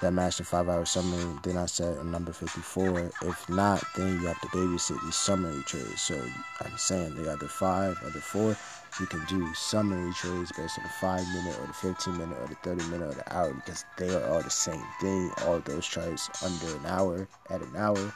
[0.00, 1.38] that match the five hour summary.
[1.42, 5.62] Then I said in number 54, if not, then you have to babysit these summary
[5.62, 6.02] trades.
[6.02, 6.20] So
[6.60, 8.56] I'm saying the other five, other four,
[9.00, 12.46] you can do summary trades based on the five minute or the 15 minute or
[12.46, 15.30] the 30 minute or the hour because they are all the same thing.
[15.46, 18.12] All those charts under an hour at an hour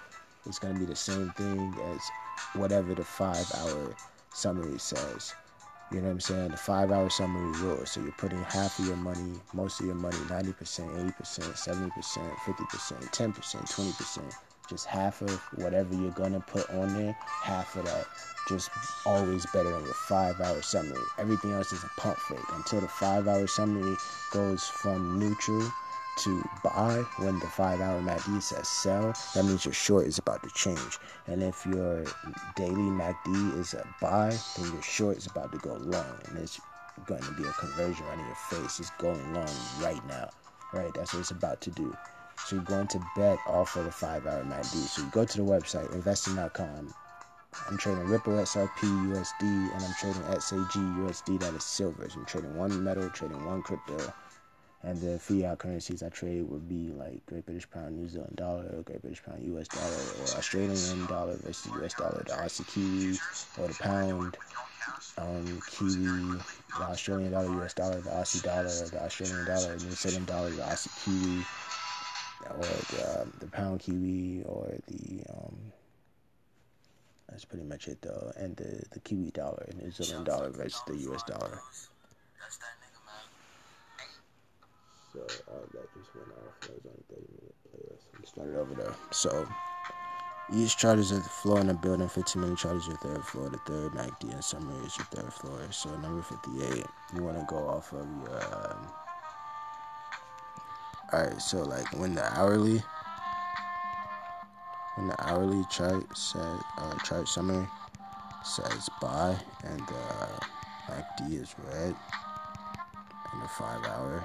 [0.49, 2.11] it's going to be the same thing as
[2.55, 3.95] whatever the five hour
[4.33, 5.35] summary says.
[5.91, 6.51] You know what I'm saying?
[6.51, 7.85] The five hour summary rule.
[7.85, 13.11] So you're putting half of your money, most of your money, 90%, 80%, 70%, 50%,
[13.11, 14.35] 10%, 20%,
[14.69, 18.07] just half of whatever you're gonna put on there, half of that.
[18.49, 18.71] Just
[19.05, 21.03] always better than your five hour summary.
[21.19, 23.97] Everything else is a pump fake until the five hour summary
[24.33, 25.71] goes from neutral
[26.19, 30.43] to buy when the five hour MACD says sell, that means your short is about
[30.43, 30.99] to change.
[31.27, 32.05] And if your
[32.57, 36.19] daily MACD is a buy, then your short is about to go long.
[36.29, 36.61] And it's
[37.07, 38.81] going to be a conversion right in your face.
[38.81, 39.49] It's going long
[39.81, 40.31] right now.
[40.73, 40.93] Right?
[40.95, 41.97] That's what it's about to do.
[42.47, 44.87] So you're going to bet off of the five hour MACD.
[44.87, 46.95] So you go to the website, investing.com.
[47.69, 52.09] I'm trading Ripple XRP USD and I'm trading XAG USD that is silver.
[52.09, 54.13] So I'm trading one metal, trading one crypto
[54.83, 58.83] and the fiat currencies I trade would be like Great British Pound, New Zealand Dollar,
[58.85, 59.85] Great British Pound, US Dollar,
[60.21, 63.19] or Australian Dollar versus US Dollar, the Aussie Kiwi,
[63.59, 64.37] or the Pound,
[65.19, 66.39] um, Kiwi,
[66.79, 70.63] the Australian Dollar, US Dollar, the Aussie Dollar, the Australian Dollar, New Zealand Dollar, the
[70.63, 71.45] Aussie Kiwi,
[72.51, 75.57] or the, um, the Pound Kiwi, or the um,
[77.29, 80.81] that's pretty much it though, and the the Kiwi Dollar, and New Zealand Dollar versus
[80.87, 81.61] the US Dollar.
[85.13, 86.61] So uh, that just went off.
[86.61, 88.05] That was only 30 minute playlist.
[88.17, 88.95] I'm started over there.
[89.11, 89.49] So
[90.55, 92.09] each chart is at the floor in the building.
[92.09, 93.49] 15 minute chart is your third floor.
[93.51, 95.61] The third MACD in summary is your third floor.
[95.71, 98.43] So number 58, you want to go off of your.
[98.55, 98.89] Um,
[101.13, 102.83] Alright, so like when the hourly.
[104.97, 107.67] When the hourly chart says uh, chart summary
[108.45, 110.39] says buy and the uh,
[110.91, 111.95] MACD is red
[113.33, 114.25] and the five hour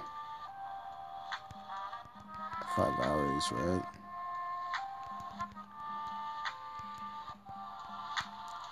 [2.75, 3.83] five hours, right?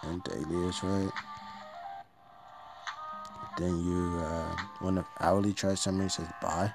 [0.03, 1.11] And daily is right.
[3.57, 6.73] Then you, uh, when the hourly chart summary says buy,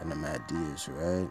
[0.00, 1.28] and the MACD is right.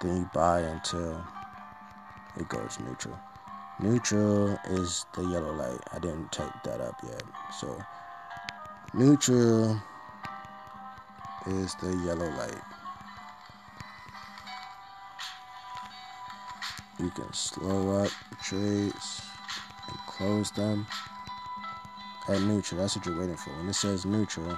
[0.00, 1.24] Then you buy until
[2.36, 3.18] it goes neutral.
[3.80, 5.80] Neutral is the yellow light.
[5.92, 7.22] I didn't take that up yet.
[7.60, 7.80] So
[8.94, 9.80] neutral
[11.46, 12.62] is the yellow light.
[16.98, 18.10] You can slow up
[18.42, 19.22] trades
[19.88, 20.86] and close them
[22.28, 22.80] at neutral.
[22.80, 23.50] That's what you're waiting for.
[23.50, 24.50] When it says neutral,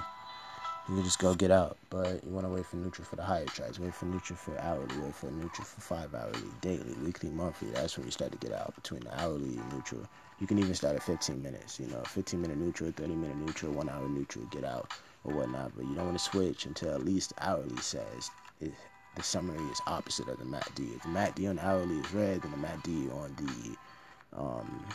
[0.89, 1.77] you can just go get out.
[1.89, 3.79] But you want to wait for neutral for the higher trades.
[3.79, 4.97] Wait for neutral for hourly.
[4.99, 7.69] Wait for neutral for five hourly, daily, weekly, monthly.
[7.71, 10.01] That's when you start to get out between the hourly and neutral.
[10.39, 11.79] You can even start at 15 minutes.
[11.79, 14.45] You know, 15 minute neutral, 30 minute neutral, one hour neutral.
[14.45, 14.91] Get out
[15.23, 18.73] or whatnot, but you don't want to switch until at least hourly says it,
[19.15, 20.95] the summary is opposite of the MACD.
[20.95, 24.85] If the MACD on the hourly is red, then the MACD on the um,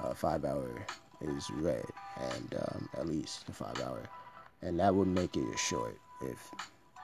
[0.00, 0.86] uh, five hour
[1.20, 1.86] is red,
[2.18, 4.02] and um, at least the five hour,
[4.62, 6.50] and that would make it short if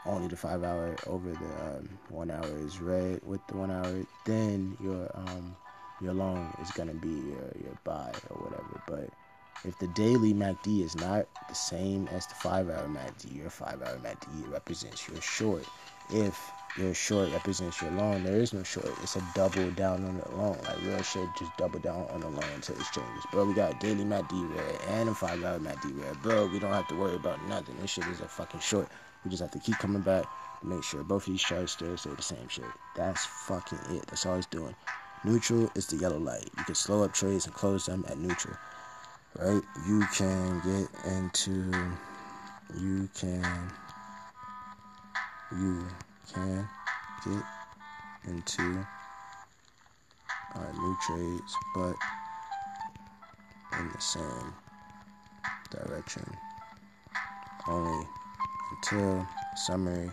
[0.05, 4.05] only the five hour over the um, one hour is red with the one hour,
[4.25, 5.57] then your um,
[6.01, 9.11] your long is gonna be your your buy or whatever, but
[9.65, 13.81] if the daily MACD is not the same as the 5 hour MACD, your 5
[13.81, 15.65] hour MACD represents your short.
[16.11, 18.87] If your short represents your long, there is no short.
[19.03, 20.59] It's a double down on the long.
[20.65, 23.25] Like real shit, just double down on the long until it changes.
[23.31, 26.23] Bro, we got daily D red and a 5 hour D red.
[26.23, 27.77] Bro, we don't have to worry about nothing.
[27.81, 28.89] This shit is a fucking short.
[29.25, 30.25] We just have to keep coming back
[30.61, 32.65] to make sure both of these charts still say the same shit.
[32.97, 34.07] That's fucking it.
[34.09, 34.75] That's all it's doing.
[35.25, 36.51] Neutral is the yellow light.
[36.59, 38.57] You can slow up trades and close them at neutral
[39.39, 39.63] right?
[39.87, 41.73] You can get into,
[42.79, 43.71] you can,
[45.53, 45.87] you
[46.33, 46.69] can
[47.25, 47.43] get
[48.27, 48.87] into
[50.55, 51.95] uh, new trades, but
[53.79, 54.55] in the same
[55.71, 56.25] direction.
[57.69, 58.07] Only
[58.73, 60.11] until summary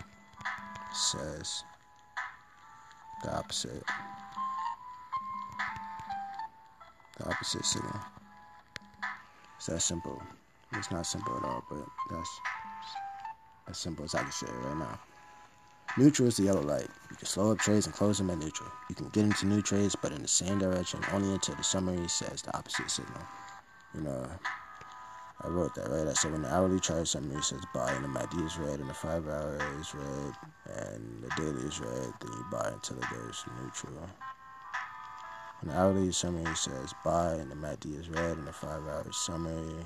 [0.94, 1.64] says
[3.24, 3.84] the opposite.
[7.18, 8.00] The opposite signal.
[9.58, 10.22] It's that simple.
[10.74, 12.40] It's not simple at all, but that's
[13.68, 15.00] as simple as I can say right now.
[15.98, 16.88] Neutral is the yellow light.
[17.10, 18.70] You can slow up trades and close them at neutral.
[18.90, 22.08] You can get into new trades, but in the same direction, only until the summary
[22.08, 23.22] says the opposite signal.
[23.96, 24.30] You know,
[25.42, 26.08] I wrote that right.
[26.08, 28.90] I said when the hourly chart summary says buy and the MACD is red and
[28.90, 30.34] the five hour is red
[30.78, 34.10] and the daily is red, then you buy until it goes neutral.
[35.64, 39.84] the hourly summary says buy, and the MACD is red, and the five hour summary.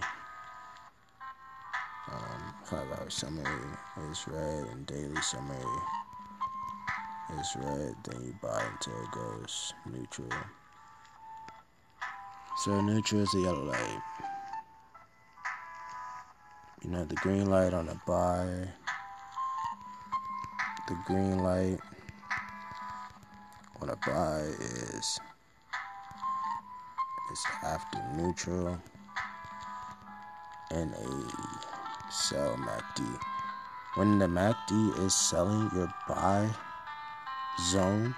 [2.12, 3.46] Um, five hour summary
[4.12, 5.58] is red, and daily summary
[7.40, 10.28] is red, then you buy until it goes neutral.
[12.58, 14.02] So neutral is the yellow light.
[16.84, 18.68] You know the green light on the buy.
[20.88, 21.80] The green light
[23.82, 25.20] on a buy is
[27.32, 28.78] is after neutral
[30.72, 31.73] and a
[32.14, 33.20] sell MACD.
[33.96, 36.50] When the MACD is selling your buy
[37.72, 38.16] zone,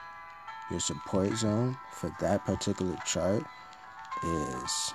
[0.70, 3.44] your support zone for that particular chart
[4.24, 4.94] is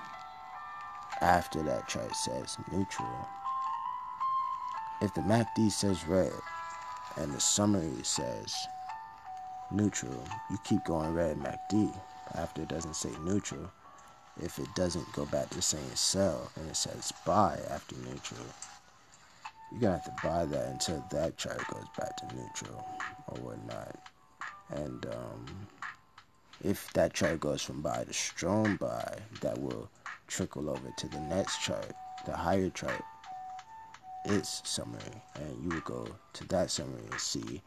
[1.20, 3.28] after that chart says neutral.
[5.00, 6.32] If the MACD says red
[7.16, 8.54] and the summary says
[9.70, 11.94] neutral, you keep going red MACD
[12.34, 13.70] after it doesn't say neutral.
[14.42, 18.46] If it doesn't go back to saying sell and it says buy after neutral,
[19.70, 22.86] you're gonna have to buy that until that chart goes back to neutral
[23.28, 23.96] or whatnot.
[24.70, 25.46] And um,
[26.62, 29.90] if that chart goes from buy to strong buy, that will
[30.26, 31.92] trickle over to the next chart,
[32.26, 33.02] the higher chart,
[34.24, 37.62] its summary, and you would go to that summary and see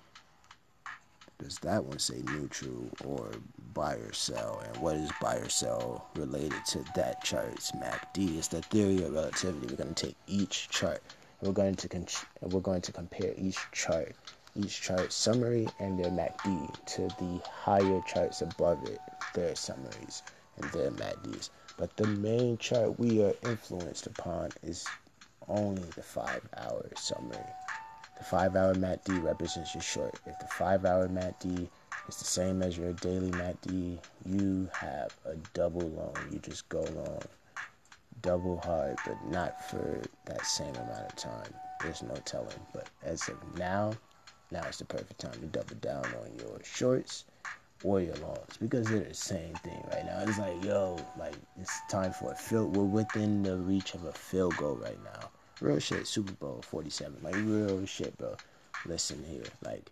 [1.44, 3.32] does that one say neutral or
[3.74, 8.38] buy or sell, and what is buy or sell related to that chart's MACD?
[8.38, 9.68] It's the theory of relativity.
[9.68, 11.02] We're going to take each chart.
[11.44, 12.08] We're going to con-
[12.40, 14.16] we're going to compare each chart
[14.56, 19.00] each chart summary and their MACD to the higher charts above it,
[19.34, 20.24] their summaries
[20.56, 21.50] and their MACDs.
[21.78, 24.86] But the main chart we are influenced upon is
[25.50, 27.50] only the five hour summary.
[28.18, 30.18] The five hour MACD represents your short.
[30.26, 31.68] If the five hour MACD
[32.08, 36.16] is the same as your daily MACD, you have a double long.
[36.32, 37.24] You just go long
[38.24, 41.54] double hard, but not for that same amount of time.
[41.82, 42.60] There's no telling.
[42.74, 43.94] But as of now,
[44.50, 47.26] now is the perfect time to double down on your shorts
[47.84, 50.24] or your longs because they're the same thing right now.
[50.26, 52.76] It's like, yo, like it's time for a field.
[52.76, 55.30] We're within the reach of a field goal right now.
[55.62, 57.18] Real shit, Super Bowl 47.
[57.22, 58.36] Like real shit, bro.
[58.86, 59.92] Listen here, like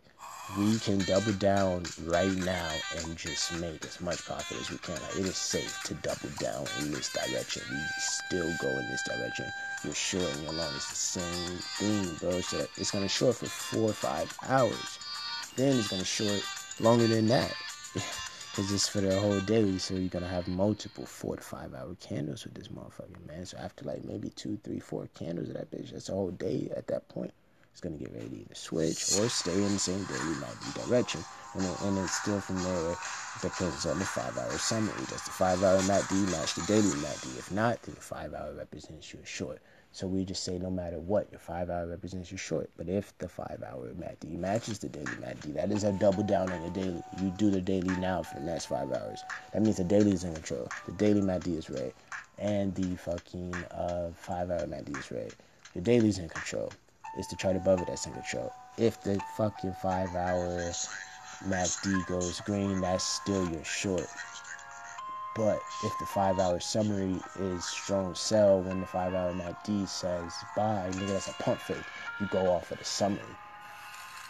[0.58, 4.96] we can double down right now and just make as much profit as we can.
[4.96, 7.64] Like it is safe to double down in this direction.
[7.72, 9.46] We still go in this direction.
[9.84, 10.68] You're short and you're long.
[10.76, 12.42] It's the same thing, bro.
[12.42, 15.00] So it's gonna short for four or five hours.
[15.56, 16.44] Then it's gonna short
[16.82, 17.56] longer than that.
[17.94, 21.96] Because it's for the whole day, so you're gonna have multiple four to five hour
[22.02, 23.46] candles with this motherfucker, man.
[23.46, 26.70] So after like maybe two, three, four candles of that bitch, that's a whole day
[26.76, 27.32] at that point
[27.72, 30.88] it's going to get ready to either switch or stay in the same daily MACD
[30.88, 31.24] direction.
[31.54, 32.96] And, it, and it's still from there
[33.42, 34.94] depends on the five hour summary.
[35.10, 37.40] Does the five hour MACD match the daily MACD?
[37.40, 39.62] If not, then the five hour represents your short.
[39.94, 42.70] So we just say no matter what, your five hour represents your short.
[42.78, 46.52] But if the five hour MACD matches the daily MACD, that is a double down
[46.52, 47.04] on the daily.
[47.22, 49.24] You do the daily now for the next five hours.
[49.54, 50.70] That means the daily is in control.
[50.86, 51.94] The daily MACD is red.
[52.38, 55.34] And the fucking uh, five hour MACD is red.
[55.74, 56.72] Your daily's in control.
[57.18, 58.54] It's the chart above it that's in control.
[58.78, 60.72] If the fucking five hour
[61.48, 64.08] MACD goes green, that's still your short.
[65.36, 70.34] But if the five hour summary is strong sell when the five hour MACD says
[70.56, 71.84] buy, nigga, that's a pump fake.
[72.20, 73.22] You go off of the summary.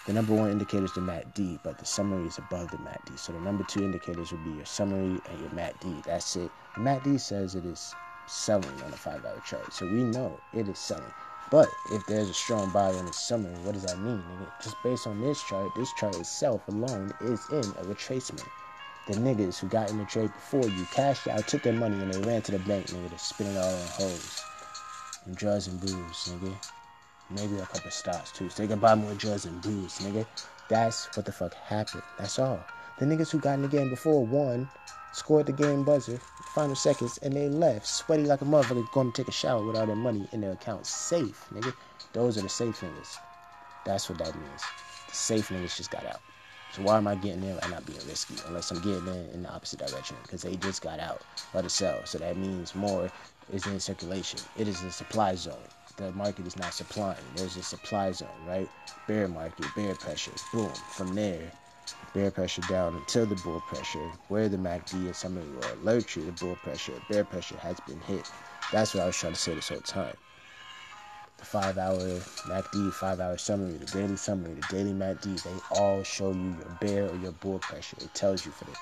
[0.08, 3.20] The number one indicator is the MACD, but the summary is above the MACD.
[3.20, 6.04] So the number two indicators would be your summary and your MACD.
[6.04, 6.52] That's it.
[6.76, 7.94] The MACD says it is
[8.28, 9.74] selling on a five hour chart.
[9.74, 11.14] So we know it is selling.
[11.52, 14.64] But if there's a strong buy in the summer, what does that mean, nigga?
[14.64, 18.48] Just based on this chart, this chart itself alone is in a retracement.
[19.08, 22.14] The niggas who got in the trade before you cashed out, took their money, and
[22.14, 24.44] they ran to the bank, nigga, to spend it all on hoes.
[25.26, 26.56] And drugs and booze, nigga.
[27.30, 30.26] Maybe a couple stocks too, so they can buy more drugs and booze, nigga.
[30.70, 32.04] That's what the fuck happened.
[32.18, 32.64] That's all.
[32.98, 34.70] The niggas who got in the game before won
[35.12, 39.22] scored the game buzzer, final seconds, and they left, sweaty like a motherfucker, going to
[39.22, 40.86] take a shower with all their money in their account.
[40.86, 41.74] Safe, nigga.
[42.14, 43.18] Those are the safe niggas.
[43.86, 44.64] That's what that means.
[45.08, 46.22] The safe niggas just got out.
[46.74, 48.36] So why am I getting in and not being risky?
[48.48, 51.22] Unless I'm getting in in the opposite direction, because they just got out
[51.54, 52.06] of the sell.
[52.06, 53.12] So that means more
[53.52, 54.40] is in circulation.
[54.58, 55.68] It is a supply zone.
[55.98, 57.18] The market is not supplying.
[57.36, 58.70] There's a supply zone, right?
[59.08, 60.32] Bear market, bear pressure.
[60.54, 60.72] Boom.
[60.90, 61.52] From there,
[62.14, 66.26] bear pressure down until the bull pressure, where the MACD and somebody will alert you
[66.26, 68.30] the bull pressure, bear pressure has been hit.
[68.72, 70.16] That's what I was trying to say this whole time.
[71.38, 76.04] The five hour MACD, five hour summary, the daily summary, the daily MACD, they all
[76.04, 77.98] show you your bear or your bull pressure.
[78.02, 78.76] It tells you for the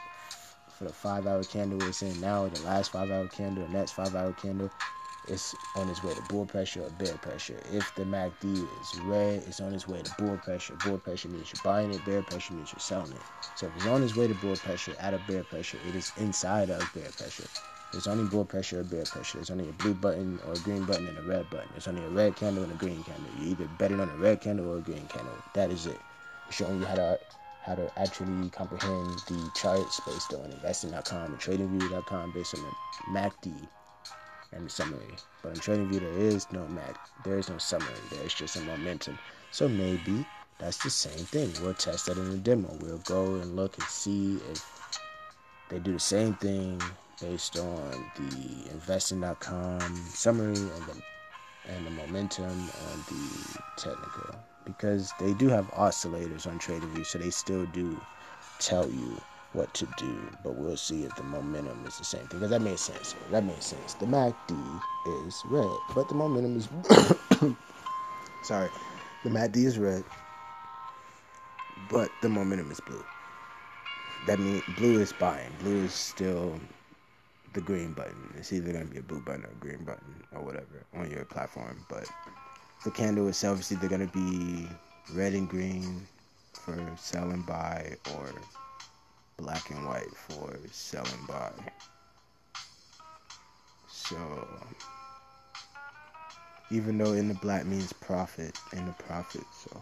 [0.80, 3.92] for the five hour candle it's in now, the last five hour candle, the next
[3.92, 4.72] five hour candle,
[5.28, 7.60] it's on its way to bull pressure or bear pressure.
[7.72, 10.76] If the MACD is red, it's on its way to bull pressure.
[10.86, 13.22] Bull pressure means you're buying it, bear pressure means you're selling it.
[13.56, 16.12] So if it's on its way to bull pressure at a bear pressure, it is
[16.18, 17.46] inside of bear pressure.
[17.92, 19.40] There's only bull pressure or bear pressure.
[19.40, 21.70] There's only a blue button or a green button and a red button.
[21.72, 23.32] There's only a red candle and a green candle.
[23.40, 25.34] You're either betting on a red candle or a green candle.
[25.56, 26.00] That is it.
[26.52, 27.20] Showing you how to
[27.62, 33.68] how to actually comprehend the charts based on investing.com and tradingview.com based on the MACD
[34.52, 35.16] and the summary.
[35.42, 37.90] But in TradingView, there is no Mac, there is no summary.
[38.12, 39.18] There's just a momentum.
[39.52, 40.26] So maybe
[40.58, 41.52] that's the same thing.
[41.62, 42.76] We'll test that in the demo.
[42.82, 44.92] We'll go and look and see if
[45.70, 46.82] they do the same thing
[47.22, 51.02] based on the investing.com summary and the
[51.68, 54.36] and the momentum on the technical
[54.66, 58.00] because they do have oscillators on TradingView, so they still do
[58.60, 59.20] tell you
[59.54, 62.40] what to do, but we'll see if the momentum is the same thing.
[62.40, 63.16] Because that makes sense.
[63.32, 63.96] That makes sense.
[63.96, 64.82] The MACD
[65.26, 66.68] is red, but the momentum is
[68.44, 68.70] sorry.
[69.24, 70.04] The MACD is red,
[71.90, 73.04] but the momentum is blue.
[74.28, 75.52] That means blue is buying.
[75.60, 76.60] Blue is still
[77.54, 78.34] the green button.
[78.38, 81.26] It's either gonna be a blue button or a green button or whatever on your
[81.26, 81.86] platform.
[81.90, 82.06] But
[82.86, 84.68] the candle itself is either gonna be
[85.14, 86.06] red and green
[86.54, 88.34] for sell and buy or
[89.40, 91.52] black and white for selling buy.
[93.88, 94.18] So
[96.72, 99.82] even though in the black means profit in the profit, so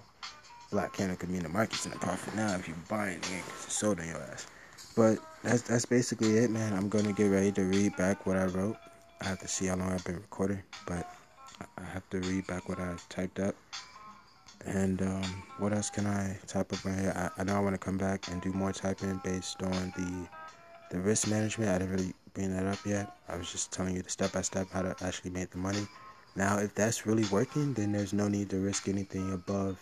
[0.71, 3.65] black can could mean the market's in the profit now if you're buying it because
[3.65, 4.47] it's sold on your ass.
[4.95, 6.73] But that's that's basically it, man.
[6.73, 8.77] I'm gonna get ready to read back what I wrote.
[9.21, 11.09] I have to see how long I've been recording, but
[11.77, 13.55] I have to read back what I typed up.
[14.67, 17.13] And um, what else can I type up right here?
[17.15, 20.27] I, I know I want to come back and do more typing based on the
[20.89, 21.69] the risk management.
[21.69, 23.11] I didn't really bring that up yet.
[23.27, 25.85] I was just telling you the step by step how to actually make the money.
[26.35, 29.79] Now, if that's really working, then there's no need to risk anything above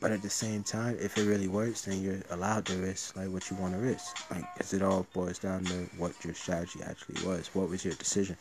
[0.00, 3.28] but at the same time, if it really works, then you're allowed to risk like
[3.28, 4.16] what you want to risk.
[4.30, 7.50] Like, cause it all boils down to what your strategy actually was.
[7.52, 8.36] What was your decision?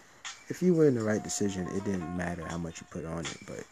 [0.47, 3.25] If you were in the right decision, it didn't matter how much you put on
[3.25, 3.37] it.
[3.45, 3.65] But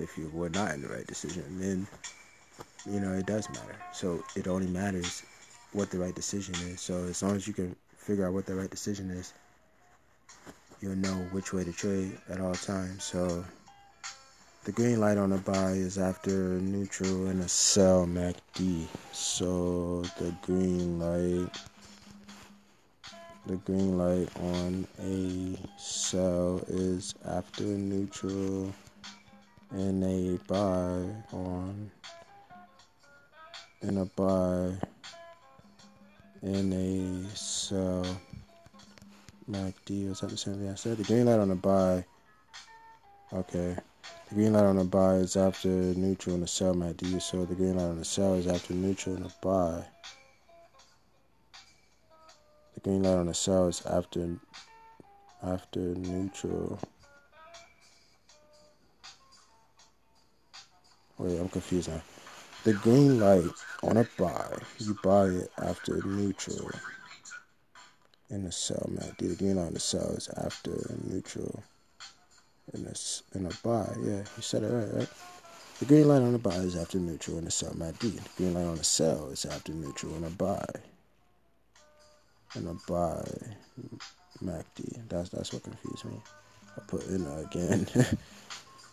[0.00, 1.86] if you were not in the right decision, then
[2.86, 3.76] you know it does matter.
[3.92, 5.22] So it only matters
[5.72, 6.80] what the right decision is.
[6.80, 9.32] So as long as you can figure out what the right decision is,
[10.80, 13.04] you'll know which way to trade at all times.
[13.04, 13.44] So
[14.64, 18.86] the green light on the buy is after neutral and a sell MACD.
[19.12, 21.50] So the green light,
[23.46, 28.72] the green light on a sell is after neutral
[29.70, 31.90] and a buy on
[33.82, 34.72] and a buy
[36.42, 38.06] and a sell
[39.50, 40.08] MACD.
[40.08, 40.96] Was that the same thing I said?
[40.98, 42.04] The green light on the buy.
[43.32, 43.76] Okay.
[44.28, 47.20] The green light on the buy is after neutral and the sell MACD.
[47.20, 49.84] So the green light on the sell is after neutral and the buy.
[52.74, 54.36] The green light on the sell is after
[55.42, 56.78] after neutral.
[61.18, 62.00] Wait, I'm confused now.
[62.64, 63.50] The green light
[63.82, 66.70] on a buy, you buy it after neutral.
[68.30, 70.72] In the sell MACD, the green light on the sell is after
[71.04, 71.62] neutral
[72.74, 73.88] in a, in a buy.
[74.02, 75.08] Yeah, you said it right, right?
[75.78, 78.16] The green light on the buy is after neutral and the sell MACD.
[78.22, 80.66] The green light on the sell is after neutral and a buy.
[82.54, 83.24] And a buy
[84.42, 85.08] MACD.
[85.08, 86.20] That's that's what confused me.
[86.76, 87.86] I put it in again.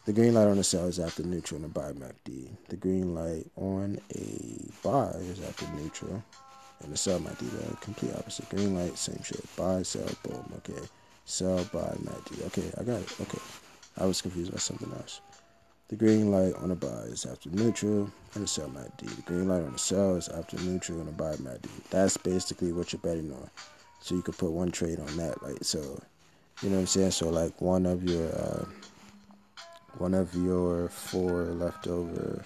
[0.06, 2.50] The green light on the sell is after neutral and a buy MACD.
[2.70, 6.24] The green light on a buy is after neutral
[6.84, 7.50] and the sell MACD.
[7.50, 8.48] The complete opposite.
[8.50, 9.44] Green light, same shit.
[9.56, 10.54] Buy, sell, boom.
[10.58, 10.80] Okay.
[11.26, 12.46] Sell, buy MACD.
[12.48, 13.20] Okay, I got it.
[13.20, 13.40] Okay.
[13.98, 15.22] I was confused by something else.
[15.88, 19.16] The green light on the buy is after neutral and the sell MACD.
[19.16, 21.68] The green light on the sell is after neutral and the buy MACD.
[21.90, 23.50] That's basically what you're betting on.
[24.02, 25.66] So you could put one trade on that, right?
[25.66, 25.80] So,
[26.62, 27.12] you know what I'm saying?
[27.12, 28.66] So like one of your uh,
[29.98, 32.44] one of your four leftover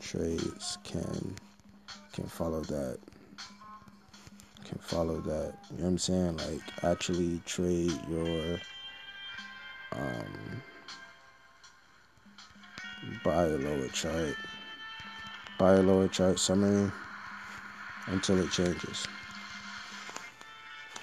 [0.00, 1.34] trades can
[2.12, 2.98] can follow that
[4.66, 5.54] can follow that.
[5.70, 6.36] You know what I'm saying?
[6.38, 8.58] Like actually trade your
[9.92, 10.62] um,
[13.24, 14.34] buy a lower chart,
[15.58, 16.90] buy a lower chart summary
[18.06, 19.06] until it changes.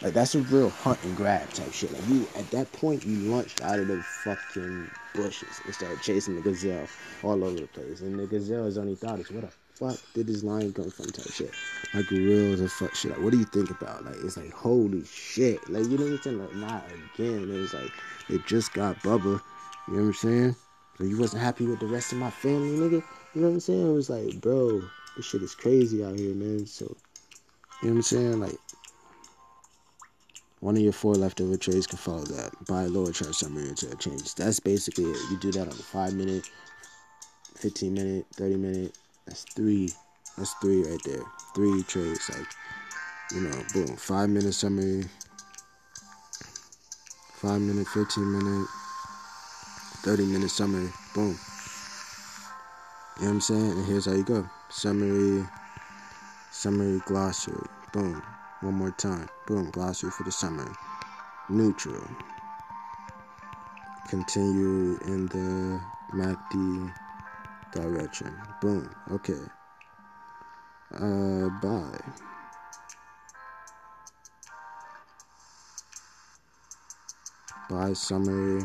[0.01, 1.91] Like that's a real hunt and grab type shit.
[1.93, 6.35] Like you at that point you launched out of the fucking bushes and started chasing
[6.35, 6.87] the gazelle
[7.23, 8.01] all over the place.
[8.01, 11.05] And the gazelle is only thought is what the fuck did this lion come from?
[11.05, 11.51] Type shit.
[11.93, 13.11] Like real as fuck shit.
[13.11, 14.05] Like, what do you think about?
[14.05, 15.69] Like, it's like holy shit.
[15.69, 16.39] Like, you know what I'm saying?
[16.39, 16.85] Like, not
[17.15, 17.49] again.
[17.49, 17.91] It was like
[18.29, 19.41] it just got Bubba.
[19.87, 20.55] You know what I'm saying?
[20.97, 23.03] So you wasn't happy with the rest of my family, nigga.
[23.33, 23.89] You know what I'm saying?
[23.89, 24.81] It was like, bro,
[25.15, 26.65] this shit is crazy out here, man.
[26.67, 26.85] So,
[27.81, 28.39] you know what I'm saying?
[28.39, 28.55] Like,
[30.64, 32.51] one of your four leftover trades can follow that.
[32.68, 34.34] Buy lower chart summary until it changes.
[34.34, 35.20] That's basically it.
[35.30, 36.49] You do that on a five minute,
[37.57, 38.97] 15 minute, 30 minute.
[39.28, 39.91] That's three.
[40.38, 41.22] That's three right there.
[41.53, 42.30] Three trades.
[42.30, 42.47] Like,
[43.34, 43.97] you know, boom.
[43.97, 45.03] Five minute summary.
[47.34, 48.68] Five minute, 15 minute,
[50.03, 50.89] 30 minute summary.
[51.14, 51.38] Boom.
[53.18, 53.72] You know what I'm saying?
[53.72, 54.49] And here's how you go.
[54.70, 55.45] Summary,
[56.51, 57.68] summary glossary.
[57.91, 58.24] Boom.
[58.64, 59.28] One more time.
[59.45, 59.72] Boom.
[59.72, 60.66] Glossary for the summer.
[61.49, 62.07] Neutral.
[64.07, 65.82] Continue in the
[66.14, 66.93] MACD
[67.74, 68.34] direction.
[68.61, 68.89] Boom.
[69.11, 69.41] Okay.
[70.93, 71.99] Uh, bye.
[77.70, 78.64] Buy summary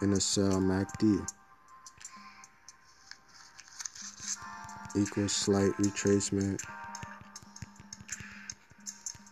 [0.00, 1.22] in a sell MACD
[4.96, 6.62] equals slight retracement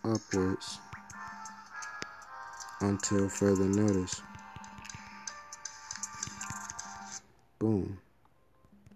[0.03, 0.79] upwards
[2.81, 4.21] until further notice.
[7.59, 7.97] Boom.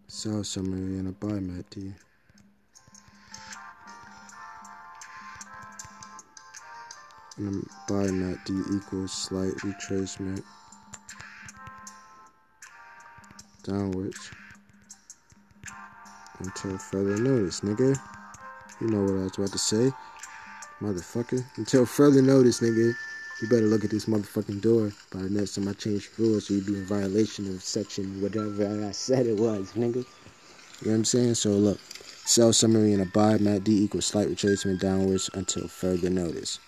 [0.08, 1.94] Sell summary and a buy MACD.
[7.38, 10.44] And a buy MACD equals slight retracement
[13.64, 14.32] downwards
[16.40, 17.98] until further notice, nigga.
[18.82, 19.92] You know what I was about to say
[20.82, 21.44] motherfucker.
[21.58, 22.94] Until further notice, nigga,
[23.42, 26.56] you better look at this motherfucking door by the next time I change rules so
[26.56, 29.96] you be in violation of section whatever I said it was, nigga.
[29.96, 30.02] You
[30.86, 31.36] know what I'm saying?
[31.36, 31.80] So look,
[32.26, 36.60] sell summary and a buy, MACD equals slight retracement downwards until further notice.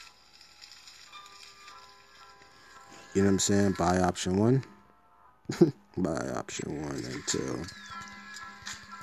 [3.13, 3.75] You know what I'm saying?
[3.77, 4.63] Buy option one.
[5.97, 7.65] buy option one until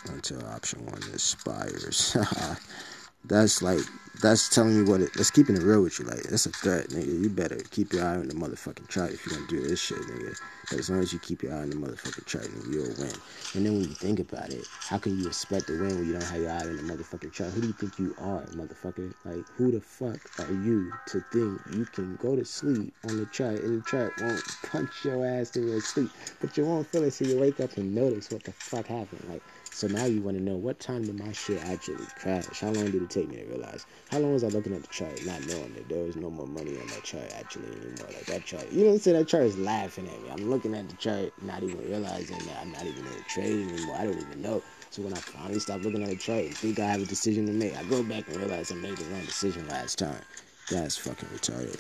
[0.09, 2.17] until option one expires.
[3.25, 3.81] that's like
[4.23, 5.11] that's telling you what it.
[5.15, 6.07] That's keeping it real with you.
[6.07, 7.21] Like that's a threat, nigga.
[7.21, 9.99] You better keep your eye on the motherfucking chart if you're gonna do this shit,
[9.99, 10.37] nigga.
[10.71, 13.13] But as long as you keep your eye on the motherfucking chart, nigga, you'll win.
[13.55, 16.13] And then when you think about it, how can you expect to win when you
[16.13, 17.53] don't have your eye on the motherfucking chart?
[17.53, 19.13] Who do you think you are, motherfucker?
[19.25, 23.27] Like who the fuck are you to think you can go to sleep on the
[23.27, 26.11] chart and the chart won't punch your ass to your sleep,
[26.41, 29.25] but you won't feel it till you wake up and notice what the fuck happened,
[29.29, 29.43] like.
[29.77, 32.61] So now you want to know what time did my shit actually crash?
[32.61, 33.85] How long did it take me to realize?
[34.09, 36.47] How long was I looking at the chart, not knowing that there was no more
[36.47, 38.09] money on that chart actually anymore?
[38.15, 39.19] Like that chart, you know what I'm saying?
[39.19, 40.31] That chart is laughing at me.
[40.31, 43.69] I'm looking at the chart, not even realizing that I'm not even in the trade
[43.69, 43.97] anymore.
[43.99, 44.63] I don't even know.
[44.89, 47.45] So when I finally stop looking at the chart and think I have a decision
[47.45, 50.23] to make, I go back and realize I made the wrong decision last time.
[50.71, 51.79] That's fucking retarded.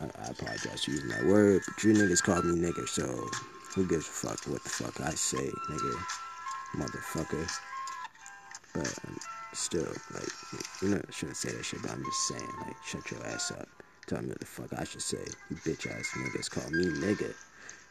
[0.00, 3.04] I, I apologize for using that word, but you niggas called me nigger, so
[3.76, 6.04] who gives a fuck what the fuck I say, nigga?
[6.76, 7.48] Motherfucker.
[8.74, 9.18] But um,
[9.52, 10.28] still, like,
[10.82, 13.52] you know, I shouldn't say that shit, but I'm just saying, like, shut your ass
[13.52, 13.68] up.
[14.06, 15.24] Tell me what the fuck I should say.
[15.50, 17.34] You bitch ass niggas call me nigga.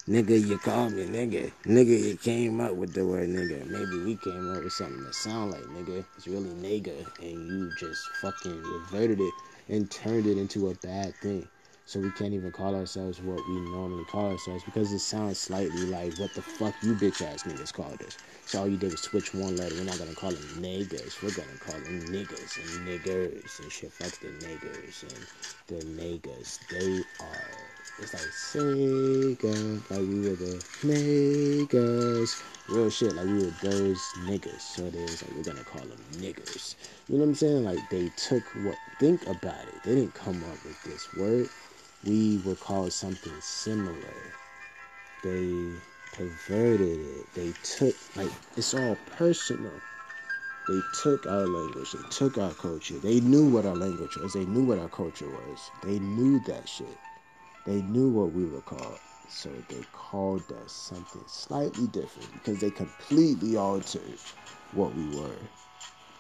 [0.08, 1.52] Nigga, you call me nigga.
[1.66, 3.66] Nigga, you came up with the word nigga.
[3.68, 6.04] Maybe we came up with something that sound like nigga.
[6.18, 9.34] It's really nigga, and you just fucking reverted it
[9.68, 11.48] and turned it into a bad thing.
[11.86, 15.86] So we can't even call ourselves what we normally call ourselves because it sounds slightly
[15.88, 18.18] like what the fuck you bitch ass niggas called us.
[18.50, 19.76] So all you did was switch one letter.
[19.76, 21.22] We're not gonna call them niggas.
[21.22, 23.92] We're gonna call them niggas and niggers and shit.
[23.94, 25.28] Fuck the niggers and
[25.68, 26.58] the niggas.
[26.68, 27.52] They are.
[28.00, 32.42] It's like Sega, like we were the niggas.
[32.70, 34.62] Real shit, like we were those niggas.
[34.62, 36.74] So it is like we're gonna call them niggers.
[37.08, 37.64] You know what I'm saying?
[37.66, 38.78] Like they took what.
[39.00, 39.84] Think about it.
[39.84, 41.48] They didn't come up with this word
[42.04, 43.94] we would call something similar.
[45.22, 45.74] They
[46.12, 47.34] perverted it.
[47.34, 49.84] They took, like, it's all personal.
[50.68, 51.94] They took our language.
[51.94, 53.00] They took our culture.
[53.00, 54.34] They knew what our language was.
[54.34, 55.72] They knew what our culture was.
[55.82, 57.00] They knew that shit.
[57.66, 59.00] They knew what we were called.
[59.28, 64.20] So they called us something slightly different because they completely altered
[64.72, 65.52] what we were.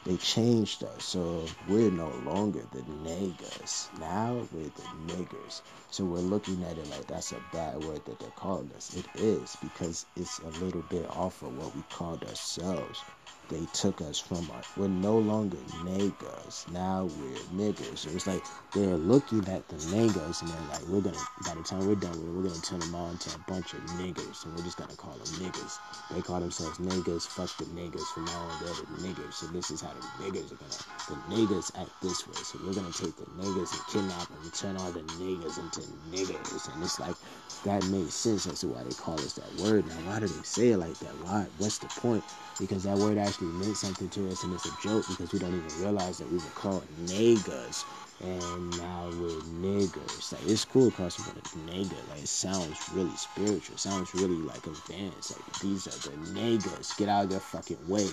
[0.05, 1.05] They changed us.
[1.05, 3.99] So we're no longer the niggas.
[3.99, 4.83] Now we're the
[5.13, 5.61] niggers.
[5.91, 8.95] So we're looking at it like that's a bad word that they're calling us.
[8.95, 13.03] It is because it's a little bit off of what we called ourselves
[13.49, 14.61] they took us from our.
[14.77, 16.71] We're no longer niggas.
[16.71, 17.97] Now we're niggers.
[17.97, 21.17] So it's like they're looking at the niggas and they're like, we're gonna.
[21.45, 23.73] By the time we're done with it, we're gonna turn them all into a bunch
[23.73, 25.77] of niggers, and we're just gonna call them niggas.
[26.11, 27.27] They call themselves niggas.
[27.27, 28.05] Fuck the niggas.
[28.13, 29.34] From now on, they're the niggers.
[29.34, 30.80] So this is how the niggers are gonna.
[31.09, 32.36] The niggas act this way.
[32.36, 35.82] So we're gonna take the niggas and kidnap them and turn all the niggas into
[36.13, 36.71] niggers.
[36.71, 37.15] And it's like
[37.63, 39.88] that makes sense as to why they call us that word.
[39.88, 41.17] Now, why do they say it like that?
[41.25, 41.47] Why?
[41.57, 42.23] What's the point?
[42.60, 45.55] Because that word actually meant something to us and it's a joke because we don't
[45.55, 47.86] even realize that we were called niggas
[48.22, 50.34] and now we're niggers.
[50.34, 52.10] Like it's cool across from a nigger.
[52.10, 53.76] Like it sounds really spiritual.
[53.76, 55.32] It sounds really like advanced.
[55.32, 56.97] Like these are the niggers.
[56.97, 58.10] Get out of their fucking way.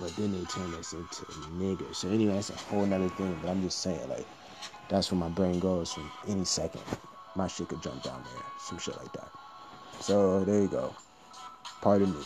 [0.00, 1.24] But then they turn us into
[1.58, 1.96] niggers.
[1.96, 3.38] So anyway, that's a whole nother thing.
[3.42, 4.26] But I'm just saying, like,
[4.88, 6.82] that's where my brain goes from any second.
[7.36, 8.42] My shit could jump down there.
[8.58, 9.28] Some shit like that.
[10.00, 10.94] So there you go.
[11.82, 12.24] Pardon me.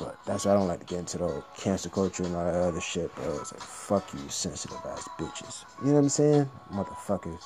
[0.00, 2.54] But that's why I don't like to get into the cancer culture and all that
[2.54, 3.38] other shit, bro.
[3.38, 5.64] It's like, fuck you, sensitive ass bitches.
[5.82, 6.50] You know what I'm saying?
[6.72, 7.44] Motherfuckers.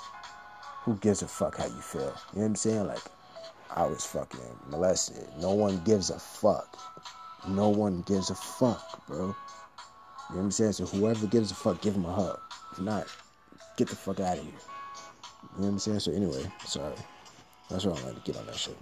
[0.85, 2.03] Who gives a fuck how you feel?
[2.03, 2.87] You know what I'm saying?
[2.87, 3.03] Like,
[3.71, 4.39] I was fucking
[4.69, 5.27] molested.
[5.41, 6.79] No one gives a fuck.
[7.49, 9.19] No one gives a fuck, bro.
[9.19, 9.35] You know
[10.29, 10.73] what I'm saying?
[10.73, 12.39] So whoever gives a fuck, give him a hug.
[12.73, 13.07] If not,
[13.77, 14.53] get the fuck out of here.
[14.53, 16.01] You know what I'm saying?
[16.01, 16.95] So anyway, sorry.
[17.69, 18.77] That's why I don't like to get on that shit.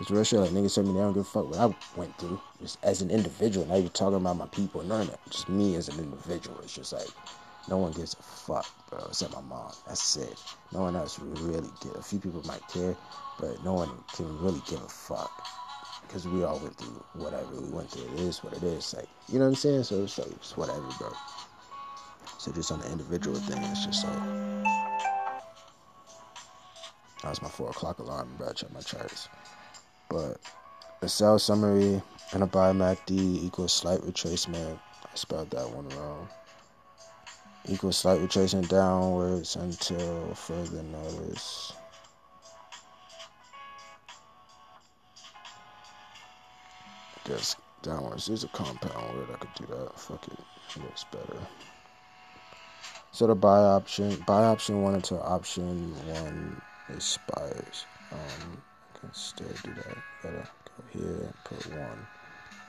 [0.00, 0.40] It's real shit.
[0.40, 2.40] Like niggas tell me they don't give a fuck what I went through.
[2.62, 5.20] Just as an individual, Now you're talking about my people, none of that.
[5.30, 6.58] Just me as an individual.
[6.62, 7.08] It's just like
[7.68, 9.72] no one gives a fuck, bro, except my mom.
[9.86, 10.42] That's it.
[10.72, 11.94] No one else really give.
[11.96, 12.96] A few people might care,
[13.38, 15.46] but no one can really give a fuck.
[16.02, 18.10] Because we all went through whatever we went through.
[18.14, 18.94] It is what it is.
[18.94, 19.84] Like, you know what I'm saying?
[19.84, 21.12] So it's like, it's whatever, bro.
[22.38, 24.64] So just on the individual thing, it's just like,
[27.22, 28.48] that was my four o'clock alarm, bro.
[28.48, 29.28] I check my charts.
[30.10, 30.40] But
[31.02, 32.02] a sell summary
[32.32, 34.78] and a buy MACD equals slight retracement.
[35.04, 36.28] I spelled that one wrong.
[37.66, 41.72] Equals slight retracement downwards until further notice.
[47.24, 49.28] Guess downwards is a compound word.
[49.32, 49.98] I could do that.
[49.98, 50.38] Fuck it.
[50.74, 51.38] It looks better.
[53.12, 57.84] So the buy option, buy option one until option one expires.
[58.10, 58.62] Um,
[59.00, 59.96] can still do that.
[60.22, 62.06] Gotta go here and put one.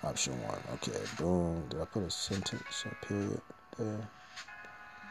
[0.03, 0.59] Option one.
[0.73, 1.63] Okay, boom.
[1.69, 3.41] Did I put a sentence, a period
[3.77, 4.09] there?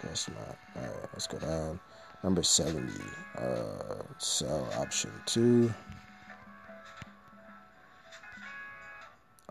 [0.03, 0.59] Guess not.
[0.77, 1.79] Alright, let's go down.
[2.25, 2.93] Number 70.
[3.39, 5.73] Uh, sell option two.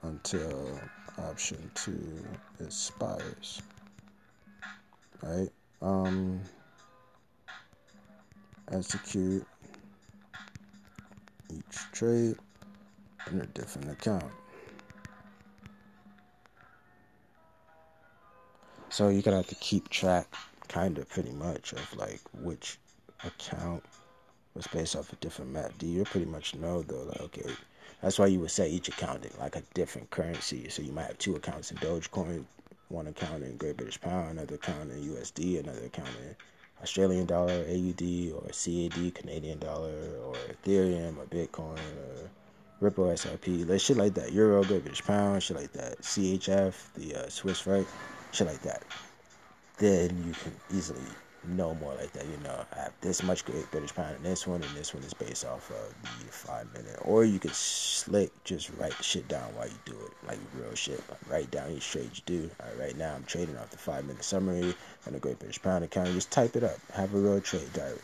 [0.03, 0.79] Until
[1.17, 2.23] option two
[2.59, 3.61] expires.
[5.21, 5.49] Right?
[5.81, 6.41] Um,
[8.71, 9.45] execute
[11.49, 12.35] each trade
[13.31, 14.31] in a different account.
[18.89, 20.33] So you're gonna have to keep track,
[20.67, 22.79] kind of, pretty much, of like which
[23.23, 23.83] account
[24.53, 25.83] was based off a different MACD.
[25.83, 27.51] You pretty much know though, like okay,
[28.01, 30.69] that's why you would say each account like a different currency.
[30.69, 32.45] So you might have two accounts in Dogecoin,
[32.89, 36.35] one account in Great British Pound, another account in USD, another account in
[36.81, 42.29] Australian dollar, AUD, or CAD, Canadian dollar, or Ethereum, or Bitcoin, or
[42.79, 44.31] Ripple XRP, like shit like that.
[44.31, 45.99] Euro, Great British Pound, shit like that.
[46.01, 47.87] CHF, the uh, Swiss franc,
[48.31, 48.83] shit like that.
[49.77, 51.01] Then you can easily
[51.47, 52.25] know more like that.
[52.25, 55.03] You know, I have this much Great British Pound in this one, and this one
[55.03, 56.97] is based off of the five minute.
[57.01, 61.03] Or you could slick just write shit down while you do it, like real shit.
[61.29, 62.51] Write down each trade you do.
[62.59, 64.73] All right, right now I'm trading off the five minute summary
[65.07, 66.09] on the Great British Pound account.
[66.09, 66.77] Just type it up.
[66.93, 67.99] Have a real trade diary.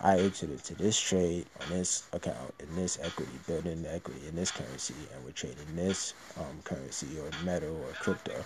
[0.00, 4.36] I entered into this trade on this account in this equity, building the equity in
[4.36, 8.44] this currency, and we're trading this um, currency or metal or crypto,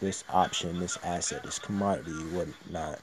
[0.00, 2.98] this option, this asset, this commodity, whatnot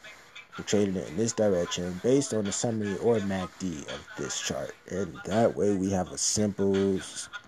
[0.57, 4.73] it in this direction based on the summary or MACD of this chart.
[4.89, 6.99] And that way we have a simple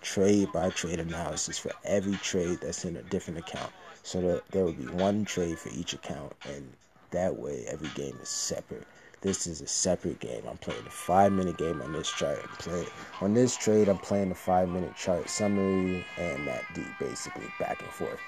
[0.02, 3.72] trade by trade analysis for every trade that's in a different account.
[4.02, 6.70] So that there will be one trade for each account and
[7.10, 8.86] that way every game is separate.
[9.20, 10.42] This is a separate game.
[10.48, 12.38] I'm playing a five minute game on this chart.
[12.42, 12.86] I'm playing
[13.20, 17.90] on this trade I'm playing a five minute chart summary and MACD basically back and
[17.90, 18.20] forth.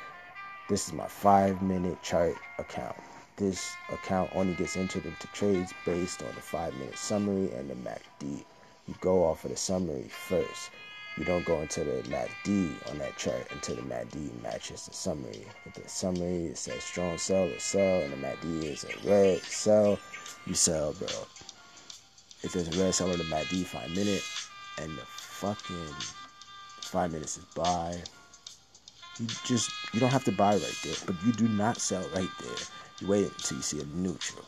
[0.69, 2.97] This is my five minute chart account
[3.41, 7.75] this account only gets entered into trades based on the five minute summary and the
[7.75, 8.45] MACD.
[8.89, 10.71] You go off of the summary first.
[11.17, 15.47] you don't go into the MACD on that chart until the MACD matches the summary.
[15.67, 19.41] If the summary it says strong sell or sell, and the MACD is a red
[19.43, 19.99] sell,
[20.47, 21.09] you sell, bro.
[22.43, 24.25] If there's a red sell on the MACD five minute,
[24.79, 25.95] and the fucking
[26.81, 28.01] five minutes is buy,
[29.19, 32.31] you just you don't have to buy right there, but you do not sell right
[32.39, 32.67] there.
[33.01, 34.45] You wait until you see a neutral.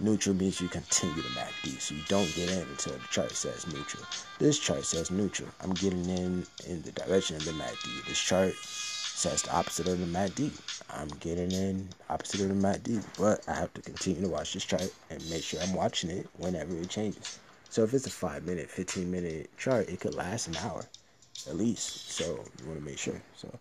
[0.00, 3.66] Neutral means you continue to MACD, so you don't get in until the chart says
[3.66, 4.04] neutral.
[4.38, 5.48] This chart says neutral.
[5.60, 8.06] I'm getting in in the direction of the MACD.
[8.06, 10.52] This chart says the opposite of the MACD.
[10.90, 14.64] I'm getting in opposite of the MACD, but I have to continue to watch this
[14.64, 17.40] chart and make sure I'm watching it whenever it changes.
[17.68, 20.84] So if it's a 5 minute, 15 minute chart, it could last an hour
[21.48, 22.12] at least.
[22.12, 22.24] So
[22.60, 23.20] you want to make sure.
[23.34, 23.52] So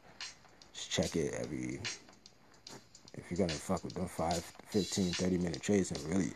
[0.74, 1.80] just check it every
[3.18, 4.34] if you're gonna fuck with them 5,
[4.70, 6.32] 15, 30 minute trades and really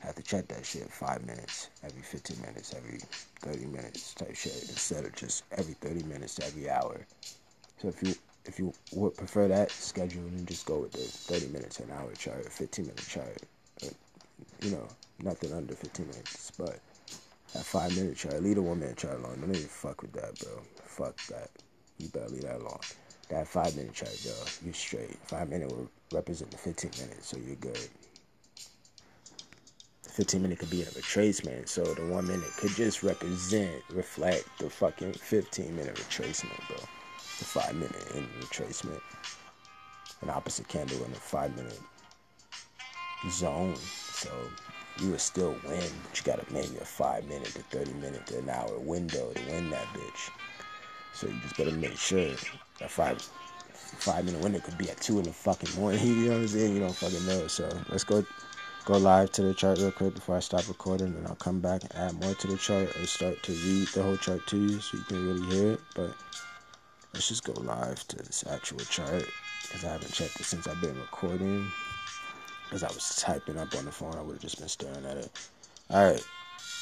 [0.00, 2.98] have to check that shit five minutes, every 15 minutes, every
[3.40, 7.06] 30 minutes type shit instead of just every 30 minutes to every hour.
[7.80, 8.14] So if you
[8.46, 12.12] if you would prefer that schedule, then just go with the 30 minutes an hour
[12.12, 13.42] chart, 15 minute chart.
[14.60, 14.86] you know,
[15.22, 16.78] nothing under 15 minutes, but
[17.54, 19.40] that five minute chart, leave the one minute chart alone.
[19.40, 20.60] Don't even fuck with that, bro.
[20.84, 21.50] Fuck that.
[21.98, 22.80] You better leave that alone.
[23.30, 24.32] That five minute chart, yo,
[24.64, 25.16] you straight.
[25.24, 27.88] Five minute will represent the 15 minutes, so you're good.
[30.04, 34.46] The 15 minute could be a retracement, so the one minute could just represent, reflect
[34.58, 36.76] the fucking 15 minute retracement, bro.
[37.38, 39.00] The five minute in retracement.
[40.22, 41.80] An opposite candle in the five minute
[43.30, 43.74] zone.
[43.76, 44.30] So
[45.00, 48.38] you would still win, but you gotta maybe a five minute to 30 minute to
[48.38, 50.30] an hour window to win that bitch.
[51.12, 52.30] So you just better make sure
[52.78, 53.28] that five
[53.94, 56.00] five minute window could be at two in the fucking morning.
[56.04, 56.74] You know what I'm saying?
[56.74, 57.46] You don't fucking know.
[57.46, 58.24] So let's go
[58.84, 61.82] go live to the chart real quick before I stop recording, and I'll come back
[61.82, 64.80] and add more to the chart or start to read the whole chart to you
[64.80, 65.80] so you can really hear it.
[65.94, 66.14] But
[67.14, 69.24] let's just go live to this actual chart
[69.62, 71.70] because I haven't checked it since I've been recording.
[72.64, 75.16] Because I was typing up on the phone, I would have just been staring at
[75.16, 75.30] it.
[75.90, 76.26] All right.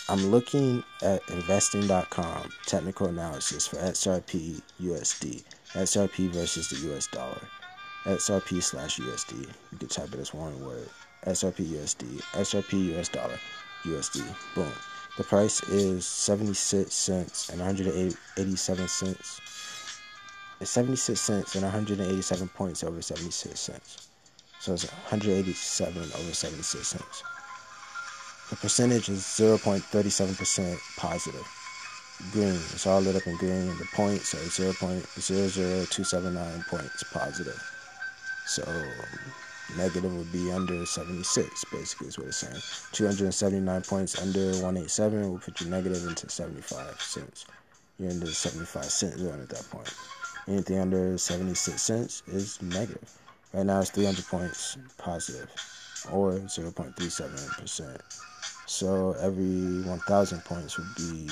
[0.09, 5.45] I'm looking at investing.com technical analysis for XRP USD.
[5.73, 7.41] XRP versus the US dollar.
[8.05, 9.41] XRP slash USD.
[9.73, 10.89] You can type it as one word.
[11.27, 12.21] XRP USD.
[12.33, 13.39] XRP US dollar.
[13.85, 14.23] USD.
[14.55, 14.73] Boom.
[15.17, 19.41] The price is 76 cents and 187 cents.
[20.61, 24.09] It's 76 cents and 187 points over 76 cents.
[24.61, 27.23] So it's 187 over 76 cents.
[28.51, 31.62] The percentage is 0.37% positive.
[32.31, 32.55] Green.
[32.55, 33.67] It's all lit up in green.
[33.79, 37.61] The points are 0.00279 points positive.
[38.47, 38.63] So
[39.77, 42.61] negative would be under 76, basically, is what it's saying.
[42.93, 47.45] 279 points under 187 will put you negative into 75 cents.
[47.99, 49.93] You're in the 75 cent zone at that point.
[50.49, 53.11] Anything under 76 cents is negative.
[53.53, 55.51] Right now it's 300 points positive
[56.11, 58.01] or 0.37%.
[58.67, 61.29] So every 1,000 points would be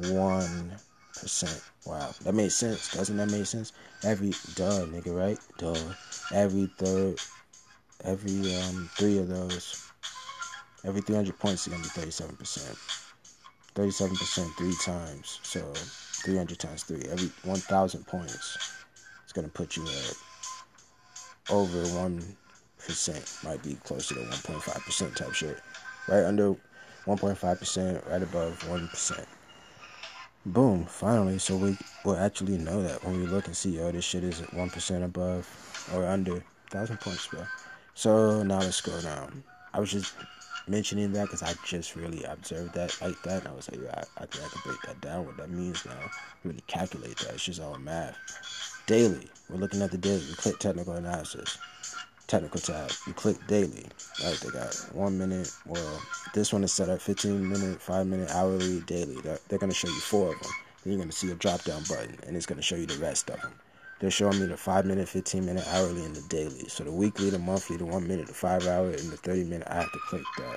[0.00, 1.62] 1%.
[1.86, 2.92] Wow, that makes sense.
[2.92, 3.72] Doesn't that make sense?
[4.02, 5.38] Every, duh, nigga, right?
[5.58, 5.74] Duh.
[6.32, 7.18] Every third,
[8.04, 9.90] every um, three of those,
[10.84, 12.76] every 300 points is to be 37%.
[13.74, 15.40] 37% three times.
[15.42, 15.60] So
[16.24, 17.02] 300 times three.
[17.10, 18.58] Every 1,000 points,
[19.24, 20.16] it's to put you at
[21.50, 23.44] over 1%.
[23.44, 25.60] Might be closer to 1.5% type shit
[26.08, 26.54] right under
[27.06, 29.26] 1.5%, right above 1%.
[30.46, 31.38] Boom, finally.
[31.38, 34.40] So we will actually know that when we look and see, oh, this shit is
[34.40, 37.44] 1% above or under 1,000 points, bro.
[37.94, 39.42] So now let's go down.
[39.72, 40.12] I was just
[40.68, 43.40] mentioning that because I just really observed that like that.
[43.40, 45.50] And I was like, yeah, I, I think I can break that down, what that
[45.50, 46.10] means now.
[46.44, 47.34] Really calculate that.
[47.34, 48.16] It's just all math.
[48.86, 49.28] Daily.
[49.48, 50.24] We're looking at the daily.
[50.28, 51.56] We click technical analysis
[52.26, 52.90] technical tab.
[53.06, 53.86] You click daily.
[54.22, 55.50] Right, they got one minute.
[55.66, 56.00] Well,
[56.34, 59.16] this one is set up 15 minute, 5 minute, hourly, daily.
[59.22, 60.50] They're, they're going to show you four of them.
[60.82, 62.86] Then you're going to see a drop down button, and it's going to show you
[62.86, 63.52] the rest of them.
[64.00, 66.68] They're showing me the 5 minute, 15 minute, hourly, and the daily.
[66.68, 69.68] So the weekly, the monthly, the 1 minute, the 5 hour, and the 30 minute,
[69.70, 70.56] I have to click that.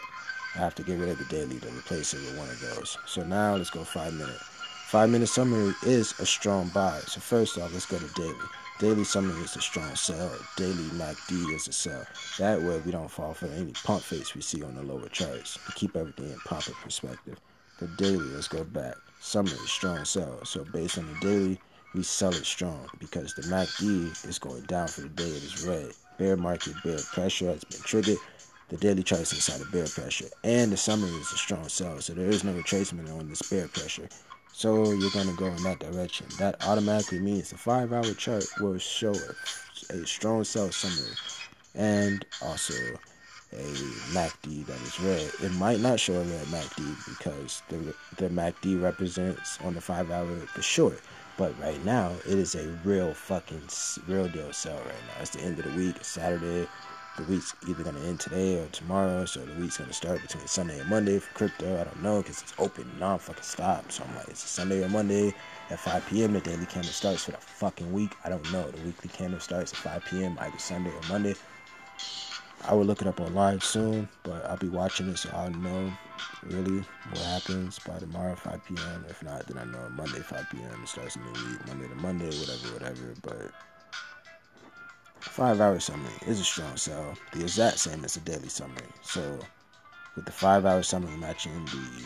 [0.56, 2.98] I have to get rid of the daily to replace it with one of those.
[3.06, 4.40] So now let's go 5 minute.
[4.88, 7.00] 5 minute summary is a strong buy.
[7.06, 8.34] So first off, let's go to daily.
[8.80, 10.32] Daily summary is a strong sell.
[10.56, 12.06] Daily MACD is a sell.
[12.38, 15.58] That way we don't fall for any pump fakes we see on the lower charts.
[15.66, 17.40] To keep everything in proper perspective.
[17.80, 18.94] The daily, let's go back.
[19.20, 20.46] Summary, strong sell.
[20.46, 21.60] So based on the daily,
[21.96, 25.24] we sell it strong because the MACD is going down for the day.
[25.24, 25.94] It is red.
[26.20, 28.18] Bear market, bear pressure has been triggered.
[28.70, 30.30] The daily chart is inside of bear pressure.
[30.44, 32.00] And the summary is a strong sell.
[32.00, 34.08] So there is no retracement on this bear pressure.
[34.58, 36.26] So you're going to go in that direction.
[36.40, 41.14] That automatically means the five hour chart will show a, a strong sell summary
[41.76, 42.74] and also
[43.54, 43.72] a
[44.14, 45.32] MACD that is red.
[45.44, 50.10] It might not show a red MACD because the, the MACD represents on the five
[50.10, 51.02] hour the short.
[51.38, 53.62] But right now, it is a real fucking
[54.08, 55.22] real deal sell right now.
[55.22, 56.04] It's the end of the week.
[56.04, 56.68] Saturday
[57.18, 60.22] the week's either going to end today or tomorrow, so the week's going to start
[60.22, 61.80] between Sunday and Monday for crypto.
[61.80, 63.92] I don't know because it's open non-fucking stop.
[63.92, 65.34] So I'm like, it's Sunday or Monday
[65.70, 66.34] at 5 p.m.
[66.34, 68.12] The daily candle starts for the fucking week.
[68.24, 68.70] I don't know.
[68.70, 70.38] The weekly candle starts at 5 p.m.
[70.40, 71.36] either Sunday or Monday.
[72.66, 75.50] I will look it up on live soon, but I'll be watching it so I'll
[75.52, 75.92] know
[76.44, 79.06] really what happens by tomorrow 5 p.m.
[79.10, 80.84] If not, then I know Monday 5 p.m.
[80.84, 83.14] It starts a new week, Monday to Monday, whatever, whatever.
[83.22, 83.52] But
[85.30, 87.14] Five hour summary is a strong sell.
[87.32, 88.88] The exact same as the daily summary.
[89.04, 89.40] So,
[90.16, 92.06] with the five hour summary matching the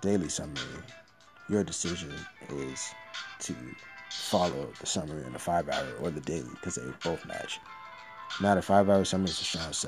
[0.00, 0.82] daily summary,
[1.48, 2.14] your decision
[2.48, 2.90] is
[3.40, 3.54] to
[4.10, 7.60] follow the summary in the five hour or the daily because they both match.
[8.40, 9.86] Now, the five hour summary is a strong sell.